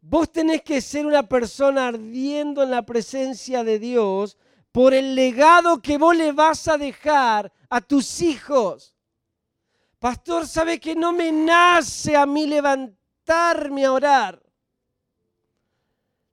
Vos 0.01 0.31
tenés 0.31 0.61
que 0.63 0.81
ser 0.81 1.05
una 1.05 1.23
persona 1.23 1.87
ardiendo 1.87 2.63
en 2.63 2.71
la 2.71 2.81
presencia 2.81 3.63
de 3.63 3.79
Dios 3.79 4.37
por 4.73 4.93
el 4.93 5.15
legado 5.15 5.81
que 5.81 5.97
vos 5.97 6.15
le 6.15 6.33
vas 6.33 6.67
a 6.67 6.77
dejar 6.77 7.53
a 7.69 7.79
tus 7.79 8.21
hijos. 8.21 8.97
Pastor, 9.99 10.45
¿sabe 10.45 10.79
que 10.81 10.95
no 10.95 11.13
me 11.13 11.31
nace 11.31 12.17
a 12.17 12.25
mí 12.25 12.45
levantarme 12.47 13.85
a 13.85 13.93
orar? 13.93 14.43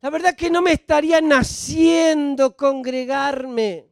La 0.01 0.11
verdad 0.11 0.35
que 0.35 0.51
no 0.51 0.63
me 0.63 0.73
estaría 0.73 1.21
naciendo 1.21 2.57
congregarme. 2.57 3.90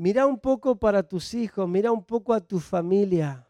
Mira 0.00 0.26
un 0.26 0.38
poco 0.38 0.76
para 0.76 1.02
tus 1.02 1.34
hijos, 1.34 1.68
mira 1.68 1.90
un 1.90 2.04
poco 2.04 2.32
a 2.32 2.38
tu 2.38 2.60
familia. 2.60 3.44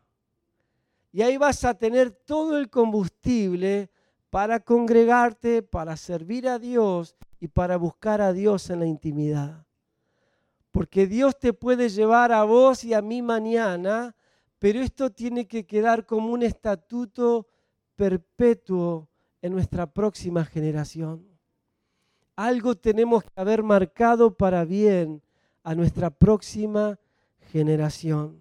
Y 1.13 1.21
ahí 1.21 1.37
vas 1.37 1.63
a 1.63 1.75
tener 1.75 2.11
todo 2.11 2.57
el 2.57 2.71
combustible 2.71 3.91
para 4.31 4.59
congregarte, 4.59 5.63
para 5.63 5.95
servir 5.99 6.49
a 6.49 6.59
Dios 6.59 7.17
y 7.39 7.49
para 7.49 7.77
buscar 7.77 8.23
a 8.23 8.33
Dios 8.33 8.71
en 8.71 8.81
la 8.81 8.87
intimidad. 8.87 9.67
Porque 10.71 11.07
Dios 11.07 11.39
te 11.39 11.53
puede 11.53 11.91
llevar 11.91 12.33
a 12.33 12.45
vos 12.45 12.83
y 12.83 12.95
a 12.95 13.03
mí 13.03 13.21
mañana, 13.21 14.17
pero 14.59 14.81
esto 14.81 15.11
tiene 15.11 15.47
que 15.47 15.67
quedar 15.67 16.07
como 16.07 16.33
un 16.33 16.43
estatuto 16.43 17.47
perpetuo 17.95 19.07
en 19.43 19.53
nuestra 19.53 19.87
próxima 19.93 20.47
generación. 20.47 21.29
Algo 22.37 22.75
tenemos 22.75 23.25
que 23.25 23.33
haber 23.37 23.63
marcado 23.63 24.35
para 24.35 24.65
bien 24.65 25.21
a 25.69 25.75
nuestra 25.75 26.09
próxima 26.09 26.99
generación. 27.53 28.41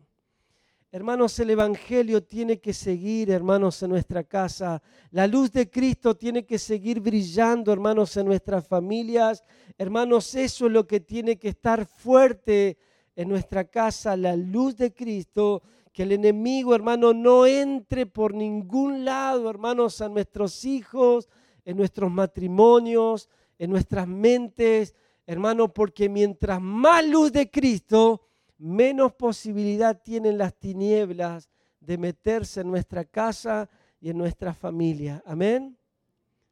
Hermanos, 0.93 1.37
el 1.39 1.49
Evangelio 1.49 2.23
tiene 2.23 2.61
que 2.61 2.71
seguir, 2.71 3.31
hermanos, 3.31 3.83
en 3.83 3.89
nuestra 3.89 4.23
casa. 4.23 4.81
La 5.11 5.27
luz 5.27 5.51
de 5.51 5.69
Cristo 5.69 6.15
tiene 6.15 6.45
que 6.45 6.57
seguir 6.57 7.01
brillando, 7.01 7.73
hermanos, 7.73 8.15
en 8.15 8.27
nuestras 8.27 8.65
familias. 8.65 9.43
Hermanos, 9.77 10.35
eso 10.35 10.67
es 10.67 10.71
lo 10.71 10.87
que 10.87 11.01
tiene 11.01 11.35
que 11.35 11.49
estar 11.49 11.85
fuerte 11.85 12.77
en 13.13 13.27
nuestra 13.27 13.65
casa, 13.65 14.15
la 14.15 14.37
luz 14.37 14.77
de 14.77 14.93
Cristo. 14.93 15.63
Que 15.91 16.03
el 16.03 16.13
enemigo, 16.13 16.73
hermano, 16.73 17.13
no 17.13 17.45
entre 17.45 18.05
por 18.05 18.33
ningún 18.33 19.03
lado, 19.03 19.49
hermanos, 19.49 19.99
a 19.99 20.07
nuestros 20.07 20.63
hijos, 20.63 21.27
en 21.65 21.75
nuestros 21.75 22.09
matrimonios, 22.09 23.27
en 23.59 23.69
nuestras 23.69 24.07
mentes, 24.07 24.95
hermano, 25.27 25.71
porque 25.71 26.09
mientras 26.09 26.59
más 26.59 27.05
luz 27.05 27.31
de 27.33 27.51
Cristo, 27.51 28.21
menos 28.57 29.13
posibilidad 29.13 30.01
tienen 30.01 30.37
las 30.37 30.57
tinieblas 30.57 31.49
de 31.81 31.97
meterse 31.97 32.61
en 32.61 32.71
nuestra 32.71 33.03
casa 33.03 33.69
y 33.99 34.09
en 34.09 34.17
nuestra 34.17 34.53
familia. 34.53 35.21
Amén. 35.25 35.77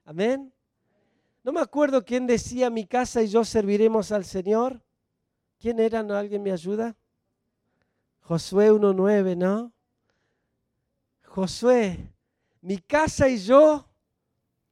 Amén. 0.03 0.53
No 1.41 1.53
me 1.53 1.61
acuerdo 1.61 2.03
quién 2.03 2.27
decía 2.27 2.69
mi 2.69 2.85
casa 2.85 3.23
y 3.23 3.27
yo 3.27 3.45
serviremos 3.45 4.11
al 4.11 4.25
Señor. 4.25 4.81
¿Quién 5.57 5.79
era? 5.79 6.03
¿No? 6.03 6.15
¿Alguien 6.15 6.43
me 6.43 6.51
ayuda? 6.51 6.95
Josué 8.21 8.71
1.9, 8.71 9.37
¿no? 9.37 9.71
Josué, 11.23 12.11
mi 12.61 12.79
casa 12.79 13.29
y 13.29 13.37
yo 13.37 13.87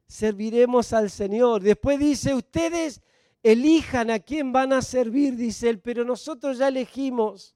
serviremos 0.07 0.91
al 0.91 1.09
Señor. 1.09 1.61
Después 1.61 1.99
dice, 1.99 2.33
ustedes 2.33 3.02
elijan 3.43 4.09
a 4.09 4.19
quién 4.19 4.53
van 4.53 4.71
a 4.71 4.81
servir, 4.81 5.35
dice 5.35 5.69
él, 5.69 5.79
pero 5.79 6.05
nosotros 6.05 6.57
ya 6.57 6.69
elegimos. 6.69 7.55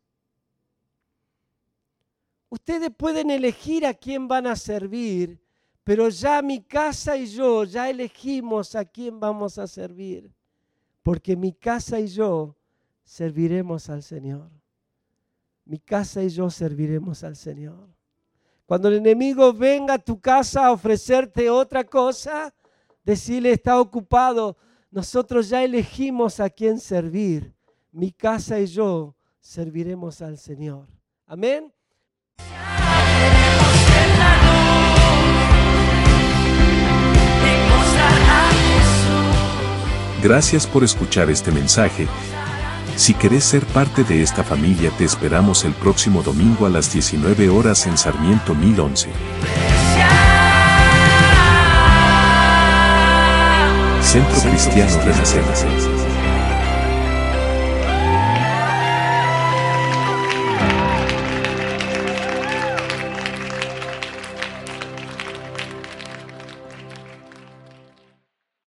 Ustedes 2.49 2.91
pueden 2.95 3.31
elegir 3.31 3.85
a 3.85 3.93
quién 3.93 4.27
van 4.27 4.47
a 4.47 4.55
servir, 4.55 5.41
pero 5.83 6.09
ya 6.09 6.41
mi 6.41 6.61
casa 6.61 7.15
y 7.15 7.25
yo 7.27 7.63
ya 7.63 7.89
elegimos 7.89 8.75
a 8.75 8.83
quién 8.83 9.19
vamos 9.19 9.57
a 9.57 9.67
servir, 9.67 10.29
porque 11.01 11.35
mi 11.37 11.53
casa 11.53 11.99
y 11.99 12.07
yo 12.07 12.57
serviremos 13.03 13.89
al 13.89 14.03
Señor. 14.03 14.51
Mi 15.63 15.79
casa 15.79 16.23
y 16.23 16.29
yo 16.29 16.49
serviremos 16.49 17.23
al 17.23 17.35
Señor. 17.35 17.89
Cuando 18.65 18.89
el 18.89 18.95
enemigo 18.95 19.53
venga 19.53 19.93
a 19.93 19.97
tu 19.97 20.19
casa 20.19 20.65
a 20.65 20.71
ofrecerte 20.71 21.49
otra 21.49 21.85
cosa, 21.85 22.53
decirle 23.03 23.51
está 23.51 23.79
ocupado. 23.79 24.57
Nosotros 24.89 25.49
ya 25.49 25.63
elegimos 25.63 26.39
a 26.39 26.49
quién 26.49 26.79
servir. 26.79 27.53
Mi 27.91 28.11
casa 28.11 28.59
y 28.59 28.67
yo 28.67 29.15
serviremos 29.39 30.21
al 30.21 30.37
Señor. 30.37 30.87
Amén. 31.25 31.73
Gracias 40.21 40.65
por 40.65 40.83
escuchar 40.83 41.29
este 41.29 41.51
mensaje. 41.51 42.07
Si 42.95 43.13
querés 43.13 43.43
ser 43.43 43.63
parte 43.67 44.03
de 44.03 44.23
esta 44.23 44.43
familia 44.43 44.89
te 44.97 45.05
esperamos 45.05 45.63
el 45.63 45.73
próximo 45.73 46.23
domingo 46.23 46.65
a 46.65 46.69
las 46.69 46.91
19 46.91 47.49
horas 47.49 47.85
en 47.85 47.97
Sarmiento 47.97 48.55
1011. 48.55 49.86
Centro 54.17 54.41
Cristiano 54.49 54.99
Renacer. 55.03 55.96